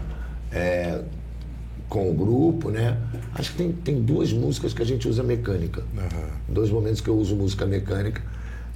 é, 0.51 1.01
com 1.88 2.09
o 2.09 2.13
grupo, 2.13 2.69
né? 2.71 2.97
Acho 3.35 3.51
que 3.51 3.57
tem, 3.57 3.71
tem 3.71 4.01
duas 4.01 4.31
músicas 4.33 4.73
que 4.73 4.81
a 4.81 4.85
gente 4.85 5.07
usa 5.07 5.21
mecânica. 5.21 5.83
Aham. 5.95 6.29
Dois 6.47 6.69
momentos 6.71 6.99
que 7.01 7.09
eu 7.09 7.17
uso 7.17 7.35
música 7.35 7.65
mecânica, 7.67 8.21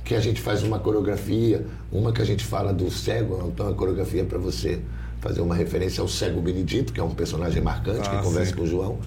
que 0.04 0.14
a 0.14 0.20
gente 0.20 0.42
faz 0.42 0.62
uma 0.64 0.78
coreografia, 0.78 1.66
uma 1.92 2.12
que 2.12 2.22
a 2.22 2.26
gente 2.26 2.44
fala 2.46 2.72
do 2.74 2.92
cego, 2.92 3.50
então 3.52 3.68
a 3.70 3.74
coreografia 3.74 4.24
para 4.26 4.38
você 4.38 4.80
fazer 5.24 5.40
uma 5.40 5.56
referência 5.56 6.02
ao 6.02 6.08
cego 6.08 6.42
Benedito, 6.42 6.92
que 6.92 7.00
é 7.00 7.04
um 7.04 7.16
personagem 7.16 7.62
marcante 7.64 8.08
Ah, 8.10 8.18
que 8.18 8.24
conversa 8.24 8.52
sim. 8.52 8.58
com 8.58 8.64
o 8.64 8.68
João. 8.68 9.00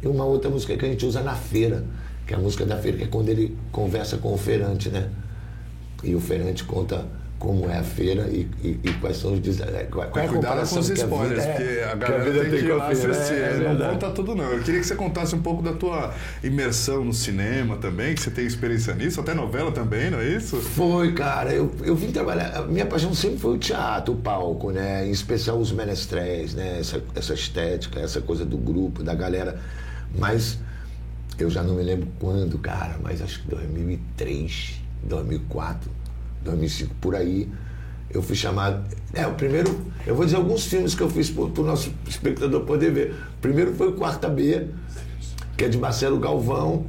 E 0.00 0.06
uma 0.06 0.24
outra 0.24 0.48
música 0.48 0.76
que 0.76 0.86
a 0.86 0.88
gente 0.88 1.04
usa 1.04 1.20
na 1.20 1.34
feira, 1.34 1.84
que 2.24 2.32
é 2.32 2.36
a 2.36 2.40
música 2.40 2.64
da 2.64 2.76
feira, 2.76 2.96
que 2.96 3.04
é 3.04 3.06
quando 3.08 3.28
ele 3.28 3.58
conversa 3.72 4.16
com 4.18 4.32
o 4.32 4.38
feirante, 4.38 4.88
né? 4.88 5.08
E 6.04 6.14
o 6.14 6.20
feirante 6.20 6.62
conta 6.62 7.04
como 7.42 7.68
é 7.68 7.76
a 7.78 7.82
feira 7.82 8.28
e, 8.28 8.48
e- 8.62 8.78
e 8.84 8.92
quais 9.00 9.16
são 9.16 9.32
os 9.32 9.40
des- 9.40 9.58
é, 9.60 9.88
qual, 9.90 10.04
é 10.04 10.08
a 10.24 10.28
Cuidado 10.28 10.68
com 10.68 10.78
os 10.78 10.86
que 10.86 11.00
a 11.00 11.04
spoilers, 11.04 11.42
vida- 11.44 11.52
porque 11.56 11.62
é, 11.70 11.84
a 11.84 11.90
que 11.90 11.96
galera 11.96 12.22
vida 12.24 12.40
tem 12.44 12.50
que 12.50 12.56
ir 12.66 12.70
a 12.70 12.76
lá 12.76 12.94
feira. 12.94 13.10
assistir. 13.10 13.34
É, 13.34 13.50
é 13.64 13.74
não 13.74 13.90
conta 13.90 14.10
tudo, 14.10 14.34
não. 14.36 14.44
Eu 14.44 14.62
queria 14.62 14.78
que 14.80 14.86
você 14.86 14.94
contasse 14.94 15.34
um 15.34 15.42
pouco 15.42 15.60
da 15.60 15.72
tua 15.72 16.14
imersão 16.44 17.04
no 17.04 17.12
cinema 17.12 17.76
também, 17.78 18.14
que 18.14 18.20
você 18.22 18.30
tem 18.30 18.46
experiência 18.46 18.94
nisso, 18.94 19.20
até 19.20 19.34
novela 19.34 19.72
também, 19.72 20.08
não 20.08 20.20
é 20.20 20.28
isso? 20.28 20.56
Foi, 20.60 21.12
cara. 21.14 21.52
Eu, 21.52 21.72
eu 21.82 21.96
vim 21.96 22.12
trabalhar. 22.12 22.58
a 22.58 22.62
Minha 22.62 22.86
paixão 22.86 23.12
sempre 23.12 23.38
foi 23.40 23.56
o 23.56 23.58
teatro, 23.58 24.14
o 24.14 24.16
palco, 24.18 24.70
né? 24.70 25.04
Em 25.04 25.10
especial 25.10 25.58
os 25.58 25.72
menestréis, 25.72 26.54
né? 26.54 26.78
Essa, 26.78 27.02
essa 27.16 27.34
estética, 27.34 27.98
essa 27.98 28.20
coisa 28.20 28.44
do 28.44 28.56
grupo, 28.56 29.02
da 29.02 29.16
galera. 29.16 29.58
Mas 30.16 30.58
eu 31.40 31.50
já 31.50 31.64
não 31.64 31.74
me 31.74 31.82
lembro 31.82 32.06
quando, 32.20 32.56
cara, 32.58 32.98
mas 33.02 33.20
acho 33.20 33.42
que 33.42 33.48
2003, 33.48 34.80
2004, 35.02 35.90
2005, 36.44 36.94
por 37.00 37.14
aí. 37.14 37.48
Eu 38.10 38.22
fui 38.22 38.36
chamado. 38.36 38.84
É, 39.14 39.26
o 39.26 39.34
primeiro. 39.34 39.80
Eu 40.06 40.14
vou 40.14 40.24
dizer 40.24 40.36
alguns 40.36 40.66
filmes 40.66 40.94
que 40.94 41.02
eu 41.02 41.08
fiz 41.08 41.30
para 41.30 41.42
o 41.44 41.64
nosso 41.64 41.92
espectador 42.06 42.62
poder 42.62 42.92
ver. 42.92 43.14
O 43.38 43.40
primeiro 43.40 43.74
foi 43.74 43.88
o 43.88 43.92
Quarta 43.92 44.28
B, 44.28 44.66
que 45.56 45.64
é 45.64 45.68
de 45.68 45.78
Marcelo 45.78 46.18
Galvão, 46.18 46.84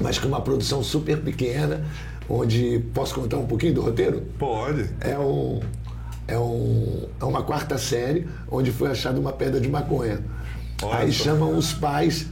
mas 0.00 0.18
com 0.18 0.28
uma 0.28 0.40
produção 0.40 0.82
super 0.82 1.18
pequena, 1.20 1.84
onde. 2.28 2.84
Posso 2.92 3.14
contar 3.14 3.38
um 3.38 3.46
pouquinho 3.46 3.74
do 3.74 3.80
roteiro? 3.80 4.22
Pode. 4.38 4.90
É 5.00 5.18
um. 5.18 5.60
É, 6.26 6.38
um, 6.38 7.08
é 7.18 7.24
uma 7.24 7.42
quarta 7.42 7.78
série 7.78 8.28
onde 8.50 8.70
foi 8.70 8.90
achada 8.90 9.18
uma 9.18 9.32
pedra 9.32 9.58
de 9.58 9.68
maconha. 9.68 10.20
Olha 10.82 10.98
Aí 10.98 11.12
só. 11.12 11.24
chamam 11.24 11.56
os 11.56 11.72
pais 11.72 12.26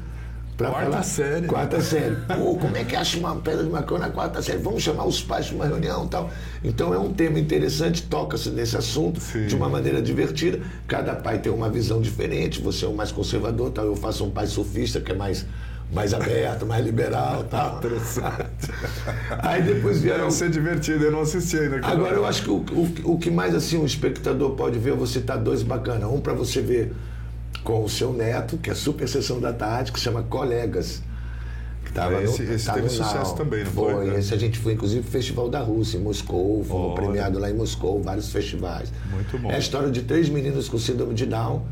Quarta 0.56 0.90
falar. 0.90 1.02
série. 1.02 1.46
Quarta 1.46 1.80
série. 1.82 2.16
Pô, 2.16 2.56
como 2.56 2.76
é 2.76 2.84
que 2.84 2.96
acha 2.96 3.18
uma 3.18 3.36
pedra 3.36 3.62
de 3.62 3.70
maconha 3.70 4.00
na 4.00 4.10
quarta 4.10 4.40
série? 4.40 4.58
Vamos 4.58 4.82
chamar 4.82 5.04
os 5.06 5.20
pais 5.20 5.48
para 5.48 5.56
uma 5.56 5.66
reunião 5.66 6.06
e 6.06 6.08
tal. 6.08 6.30
Então 6.64 6.94
é 6.94 6.98
um 6.98 7.12
tema 7.12 7.38
interessante, 7.38 8.02
toca-se 8.02 8.48
nesse 8.50 8.76
assunto 8.76 9.20
Sim. 9.20 9.46
de 9.46 9.54
uma 9.54 9.68
maneira 9.68 10.00
divertida. 10.00 10.60
Cada 10.88 11.14
pai 11.14 11.38
tem 11.38 11.52
uma 11.52 11.68
visão 11.68 12.00
diferente. 12.00 12.62
Você 12.62 12.86
é 12.86 12.88
o 12.88 12.94
mais 12.94 13.12
conservador, 13.12 13.70
tal. 13.70 13.84
Eu 13.84 13.96
faço 13.96 14.24
um 14.24 14.30
pai 14.30 14.46
sofista 14.46 15.00
que 15.00 15.12
é 15.12 15.14
mais 15.14 15.44
mais 15.92 16.12
aberto, 16.12 16.66
mais 16.66 16.84
liberal, 16.84 17.44
tal. 17.50 17.80
Aí 19.38 19.62
depois 19.62 20.00
vieram 20.00 20.24
Deve 20.24 20.32
ser 20.32 20.50
divertido, 20.50 21.04
eu 21.04 21.12
não 21.12 21.20
assisti 21.20 21.58
ainda. 21.58 21.86
Agora 21.86 22.16
eu 22.16 22.26
acho 22.26 22.42
que 22.42 22.50
o, 22.50 22.56
o, 22.72 23.12
o 23.12 23.18
que 23.18 23.30
mais 23.30 23.54
assim 23.54 23.78
o 23.78 23.86
espectador 23.86 24.50
pode 24.56 24.78
ver, 24.80 24.90
eu 24.90 24.96
vou 24.96 25.06
citar 25.06 25.38
dois 25.38 25.62
bacana. 25.62 26.08
Um 26.08 26.20
para 26.20 26.32
você 26.32 26.60
ver 26.60 26.92
com 27.66 27.82
o 27.82 27.88
seu 27.88 28.12
neto, 28.12 28.56
que 28.58 28.70
é 28.70 28.74
super 28.76 29.08
sessão 29.08 29.40
da 29.40 29.52
tarde, 29.52 29.90
que 29.90 29.98
chama 29.98 30.22
Colegas. 30.22 31.02
Que 31.84 31.92
tava 31.92 32.22
esse- 32.22 32.42
no- 32.44 32.52
esse 32.54 32.64
tá 32.64 32.74
teve 32.74 32.88
sucesso 32.88 33.16
Now. 33.30 33.34
também, 33.34 33.64
não 33.64 33.70
foi, 33.72 33.92
Foi, 33.92 34.06
né? 34.06 34.18
esse 34.20 34.32
a 34.32 34.36
gente 34.36 34.56
foi 34.60 34.74
inclusive 34.74 35.02
pro 35.02 35.10
Festival 35.10 35.48
da 35.50 35.58
Rússia, 35.60 35.98
em 35.98 36.00
Moscou, 36.00 36.62
fomos 36.64 36.86
Olha. 36.86 36.94
premiados 36.94 37.40
lá 37.40 37.50
em 37.50 37.54
Moscou, 37.54 38.00
vários 38.00 38.30
festivais. 38.30 38.92
Muito 39.10 39.36
bom. 39.38 39.50
É 39.50 39.56
a 39.56 39.58
história 39.58 39.90
de 39.90 40.02
três 40.02 40.28
meninos 40.28 40.68
com 40.68 40.78
síndrome 40.78 41.12
de 41.14 41.26
Down, 41.26 41.64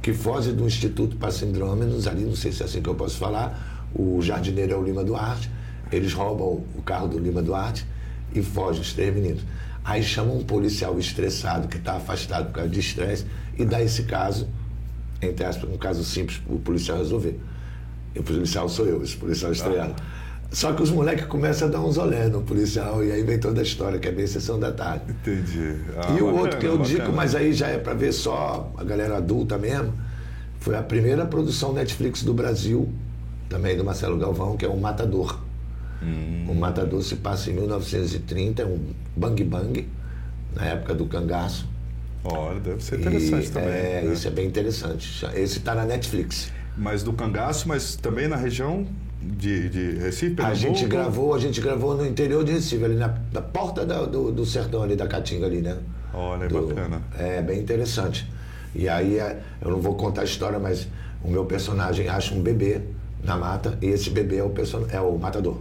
que 0.00 0.12
fogem 0.12 0.54
do 0.54 0.64
Instituto 0.66 1.16
para 1.16 1.32
Sindrômenos, 1.32 2.06
ali, 2.06 2.22
não 2.24 2.36
sei 2.36 2.52
se 2.52 2.62
é 2.62 2.66
assim 2.66 2.80
que 2.80 2.88
eu 2.88 2.94
posso 2.94 3.16
falar. 3.16 3.88
O 3.92 4.22
jardineiro 4.22 4.72
é 4.72 4.76
o 4.76 4.82
Lima 4.84 5.02
Duarte, 5.02 5.50
eles 5.90 6.12
roubam 6.12 6.62
o 6.76 6.82
carro 6.82 7.08
do 7.08 7.18
Lima 7.18 7.42
Duarte 7.42 7.84
e 8.32 8.40
fogem 8.40 8.80
os 8.80 8.92
três 8.92 9.12
meninos. 9.12 9.42
Aí 9.84 10.00
chamam 10.02 10.36
um 10.38 10.44
policial 10.44 10.96
estressado 10.96 11.66
que 11.66 11.76
está 11.76 11.94
afastado 11.94 12.46
por 12.46 12.52
causa 12.54 12.70
de 12.70 12.78
estresse 12.78 13.26
e 13.58 13.64
dá 13.64 13.82
esse 13.82 14.04
caso, 14.04 14.46
entre 15.22 15.44
aspas, 15.44 15.70
um 15.70 15.76
caso 15.76 16.04
simples 16.04 16.38
para 16.38 16.54
o 16.54 16.58
policial 16.58 16.98
resolver. 16.98 17.38
E 18.14 18.18
o 18.18 18.22
policial 18.22 18.68
sou 18.68 18.86
eu, 18.86 19.02
esse 19.02 19.16
policial 19.16 19.52
estrelado. 19.52 19.94
Só 20.50 20.72
que 20.74 20.82
os 20.82 20.90
moleques 20.90 21.24
começam 21.26 21.66
a 21.68 21.70
dar 21.70 21.80
uns 21.80 21.96
olé 21.96 22.28
no 22.28 22.42
policial 22.42 23.02
e 23.02 23.10
aí 23.10 23.22
vem 23.22 23.38
toda 23.38 23.60
a 23.60 23.62
história, 23.62 23.98
que 23.98 24.06
é 24.06 24.12
bem 24.12 24.26
sessão 24.26 24.58
da 24.60 24.70
tarde. 24.70 25.04
Entendi. 25.08 25.76
Ah, 25.96 26.10
E 26.12 26.20
o 26.20 26.26
bacana, 26.26 26.40
outro 26.42 26.58
que 26.58 26.66
eu 26.66 26.76
bacana. 26.76 26.98
digo, 26.98 27.12
mas 27.12 27.34
aí 27.34 27.54
já 27.54 27.68
é 27.68 27.78
para 27.78 27.94
ver 27.94 28.12
só 28.12 28.70
a 28.76 28.84
galera 28.84 29.16
adulta 29.16 29.56
mesmo, 29.56 29.94
foi 30.60 30.76
a 30.76 30.82
primeira 30.82 31.24
produção 31.24 31.72
Netflix 31.72 32.22
do 32.22 32.34
Brasil, 32.34 32.86
também 33.48 33.76
do 33.78 33.84
Marcelo 33.84 34.18
Galvão, 34.18 34.54
que 34.56 34.64
é 34.66 34.68
o 34.68 34.76
Matador. 34.76 35.38
Hum. 36.02 36.44
O 36.50 36.54
Matador 36.54 37.02
se 37.02 37.16
passa 37.16 37.50
em 37.50 37.54
1930, 37.54 38.60
é 38.62 38.66
um 38.66 38.78
bang 39.16 39.42
bang, 39.44 39.88
na 40.54 40.66
época 40.66 40.92
do 40.94 41.06
cangaço. 41.06 41.66
Olha, 42.24 42.60
deve 42.60 42.82
ser 42.82 43.00
interessante 43.00 43.46
E, 43.46 43.50
também. 43.50 43.68
É, 43.70 44.02
né? 44.04 44.12
esse 44.12 44.28
é 44.28 44.30
bem 44.30 44.46
interessante. 44.46 45.26
Esse 45.34 45.58
está 45.58 45.74
na 45.74 45.84
Netflix. 45.84 46.52
Mas 46.76 47.02
do 47.02 47.12
cangaço, 47.12 47.68
mas 47.68 47.96
também 47.96 48.28
na 48.28 48.36
região 48.36 48.86
de, 49.20 49.68
de 49.68 49.90
Recife, 49.98 50.40
A 50.40 50.54
gente 50.54 50.64
Pernambuco? 50.84 50.88
gravou, 50.88 51.34
a 51.34 51.38
gente 51.38 51.60
gravou 51.60 51.96
no 51.96 52.06
interior 52.06 52.44
de 52.44 52.52
Recife, 52.52 52.84
ali 52.84 52.94
na, 52.94 53.14
na 53.32 53.42
porta 53.42 53.84
da- 53.84 54.04
do, 54.06 54.32
do 54.32 54.46
sertão 54.46 54.82
ali 54.82 54.96
da 54.96 55.06
Caatinga 55.06 55.46
ali, 55.46 55.60
né? 55.60 55.76
Olha, 56.14 56.48
Do- 56.48 56.66
bacana. 56.68 57.02
É 57.18 57.42
bem 57.42 57.58
interessante. 57.60 58.26
E 58.74 58.88
aí 58.88 59.18
é, 59.18 59.40
eu 59.60 59.70
não 59.70 59.80
vou 59.80 59.94
contar 59.96 60.22
a 60.22 60.24
história, 60.24 60.58
mas 60.58 60.86
o 61.22 61.28
meu 61.30 61.44
personagem 61.44 62.08
acha 62.08 62.34
um 62.34 62.40
bebê 62.40 62.80
na 63.22 63.36
mata 63.36 63.76
e 63.82 63.86
esse 63.86 64.10
bebê 64.10 64.36
é 64.38 64.42
o, 64.44 64.50
person... 64.50 64.86
é 64.90 65.00
o 65.00 65.16
matador. 65.18 65.58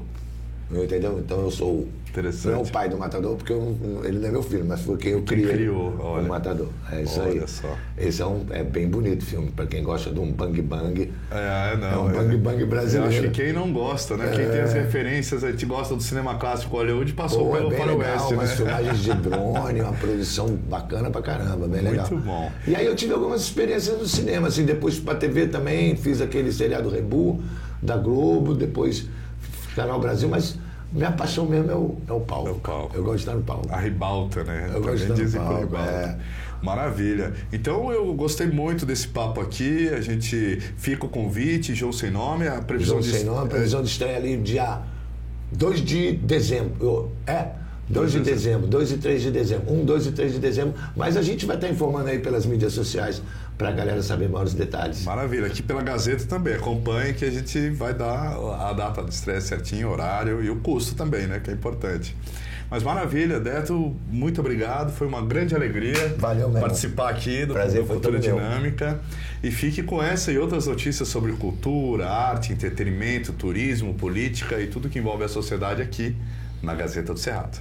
Entendeu? 0.74 1.20
Então 1.20 1.42
eu 1.42 1.52
sou 1.52 1.70
o- 1.70 1.90
Interessante. 2.10 2.48
não 2.54 2.60
é 2.60 2.64
o 2.64 2.68
pai 2.70 2.90
do 2.90 2.98
matador, 2.98 3.36
porque 3.38 3.54
eu 3.54 3.76
ele 4.04 4.20
não 4.20 4.28
é 4.28 4.32
meu 4.32 4.44
filho, 4.44 4.66
mas 4.66 4.82
foi 4.82 4.98
quem 4.98 5.12
eu 5.14 5.20
Quem 5.22 5.38
criei 5.40 5.54
criou, 5.54 5.96
olha. 6.00 6.26
o 6.26 6.28
matador. 6.28 6.68
É 6.92 7.02
isso 7.04 7.22
aí. 7.22 7.38
Olha 7.38 7.48
só. 7.48 7.78
Esse 7.98 8.22
é, 8.22 8.26
um, 8.26 8.46
é 8.50 8.64
bem 8.64 8.88
bonito 8.90 9.22
o 9.22 9.26
filme, 9.26 9.50
para 9.52 9.66
quem 9.66 9.82
gosta 9.82 10.12
de 10.12 10.20
um 10.20 10.30
bang 10.32 10.62
bang. 10.62 11.12
É, 11.32 11.78
não. 11.78 11.88
É 11.88 11.98
um 11.98 12.12
bang 12.14 12.38
bang 12.38 12.66
brasileiro. 12.66 13.14
Eu 13.16 13.20
acho 13.22 13.32
que 13.32 13.42
quem 13.44 13.54
não 13.54 13.72
gosta, 13.72 14.18
né? 14.18 14.30
Quem 14.36 14.50
tem 14.50 14.60
as 14.60 14.74
referências, 14.74 15.42
a 15.44 15.52
gente 15.52 15.66
gosta 15.66 15.96
do 15.96 16.04
cinema 16.04 16.36
clássico 16.36 16.76
Hollywood, 16.76 17.14
passou 17.14 17.48
Pô, 17.50 17.56
é 17.56 17.60
pelo 17.60 17.70
bem 17.70 17.80
faroeste, 17.80 18.30
legal, 18.32 18.32
né? 18.46 18.48
filmagens 18.48 19.00
de 19.00 19.14
drone, 19.16 19.82
uma 19.82 19.94
produção 19.94 20.48
bacana 20.70 21.10
pra 21.10 21.22
caramba, 21.22 21.66
bem 21.68 21.82
legal. 21.82 22.08
Muito 22.12 22.26
bom. 22.26 22.52
E 22.68 22.76
aí 22.76 22.86
eu 22.86 22.96
tive 22.96 23.14
algumas 23.14 23.42
experiências 23.42 23.98
no 23.98 24.06
cinema, 24.08 24.48
assim, 24.50 24.66
depois 24.66 25.00
pra 25.00 25.16
TV 25.16 25.48
também, 25.48 25.96
fiz 25.96 26.20
aquele 26.20 26.52
seriado 26.52 26.90
Rebu 26.90 27.42
da 27.82 27.96
Globo, 27.96 28.54
depois 28.54 29.08
Canal 29.76 29.98
Brasil, 30.02 30.28
mas 30.28 30.60
minha 30.92 31.12
paixão 31.12 31.46
mesmo 31.46 31.72
é 31.72 31.76
o, 31.76 31.96
é 32.08 32.12
o 32.14 32.20
palco. 32.20 32.48
É 32.50 32.52
o 32.52 32.56
palco. 32.56 32.96
Eu 32.96 33.04
gosto 33.04 33.16
de 33.18 33.22
estar 33.24 33.36
no 33.36 33.44
palco. 33.44 33.68
A 33.72 33.78
ribalta, 33.78 34.44
né? 34.44 34.70
Eu 34.74 34.82
gosto 34.82 34.98
de 34.98 35.08
Também 35.08 35.26
estar 35.26 35.40
no 35.40 35.46
por 35.46 35.54
palco, 35.54 35.66
ribalta. 35.68 35.92
é. 35.92 36.18
Maravilha. 36.62 37.34
Então 37.52 37.92
eu 37.92 38.14
gostei 38.14 38.48
muito 38.48 38.86
desse 38.86 39.08
papo 39.08 39.42
aqui. 39.42 39.90
A 39.90 40.00
gente 40.02 40.60
fica 40.78 41.06
o 41.06 41.10
convite, 41.10 41.74
João 41.74 41.92
Sem 41.92 42.12
Nome, 42.12 42.48
a 42.48 42.62
previsão 42.62 43.02
João 43.02 43.12
de. 43.12 43.18
Sem 43.18 43.26
Nome, 43.26 43.50
previsão 43.50 43.82
de 43.82 43.90
estreia 43.90 44.18
ali 44.18 44.38
dia 44.38 44.80
2 45.52 45.82
de 45.84 46.12
dezembro. 46.18 46.74
Eu- 46.80 47.12
É? 47.26 47.48
2 47.92 48.12
de 48.12 48.20
dezembro, 48.22 48.68
2 48.68 48.92
e 48.92 48.98
3 48.98 49.22
de 49.22 49.32
dezembro. 49.32 49.74
1, 49.74 49.86
2 49.86 50.06
e 50.08 50.12
3 50.12 50.34
de 50.34 50.40
dezembro. 50.40 50.74
Mas 50.96 51.18
a 51.18 51.22
gente 51.22 51.46
vai 51.46 51.56
estar 51.56 51.70
informando 51.70 52.10
aí 52.10 52.20
pelas 52.20 52.46
mídias 52.46 52.74
sociais 52.74 53.22
para 53.58 53.70
a 53.70 53.72
galera 53.72 54.02
saber 54.02 54.30
maiores 54.30 54.54
detalhes. 54.54 55.04
Maravilha. 55.04 55.48
Aqui 55.48 55.62
pela 55.62 55.82
Gazeta 55.82 56.26
também. 56.26 56.56
Acompanhe 56.56 57.14
que 57.14 57.26
a 57.26 57.32
gente 57.32 57.70
vai 57.70 57.94
dar 57.94 58.36
a 58.36 58.74
data 58.74 59.04
de 59.04 59.14
estreia 59.14 59.42
certinho, 59.42 59.90
horário 59.90 60.44
e 60.44 60.50
o 60.50 60.58
custo 60.58 60.96
também, 60.96 61.28
né? 61.28 61.40
Que 61.40 61.52
é 61.52 61.54
importante. 61.54 62.16
Mas 62.72 62.84
maravilha, 62.84 63.38
Deto, 63.38 63.94
muito 64.10 64.40
obrigado. 64.40 64.94
Foi 64.94 65.06
uma 65.06 65.22
grande 65.22 65.54
alegria 65.54 66.16
Valeu, 66.18 66.50
participar 66.52 67.10
aqui 67.10 67.46
do, 67.46 67.54
Prazer 67.54 67.82
do 67.82 67.88
Cultura 67.88 68.18
todo 68.18 68.24
meu. 68.24 68.36
Dinâmica. 68.38 69.02
E 69.44 69.52
fique 69.52 69.84
com 69.84 70.02
essa 70.02 70.32
e 70.32 70.38
outras 70.38 70.68
notícias 70.68 71.10
sobre 71.10 71.34
cultura, 71.34 72.10
arte, 72.10 72.54
entretenimento, 72.54 73.34
turismo, 73.34 73.94
política 73.94 74.58
e 74.62 74.68
tudo 74.68 74.88
que 74.88 75.00
envolve 75.00 75.26
a 75.26 75.28
sociedade 75.28 75.82
aqui 75.82 76.16
na 76.64 76.74
Gazeta 76.74 77.14
do 77.14 77.20
Cerrado. 77.20 77.60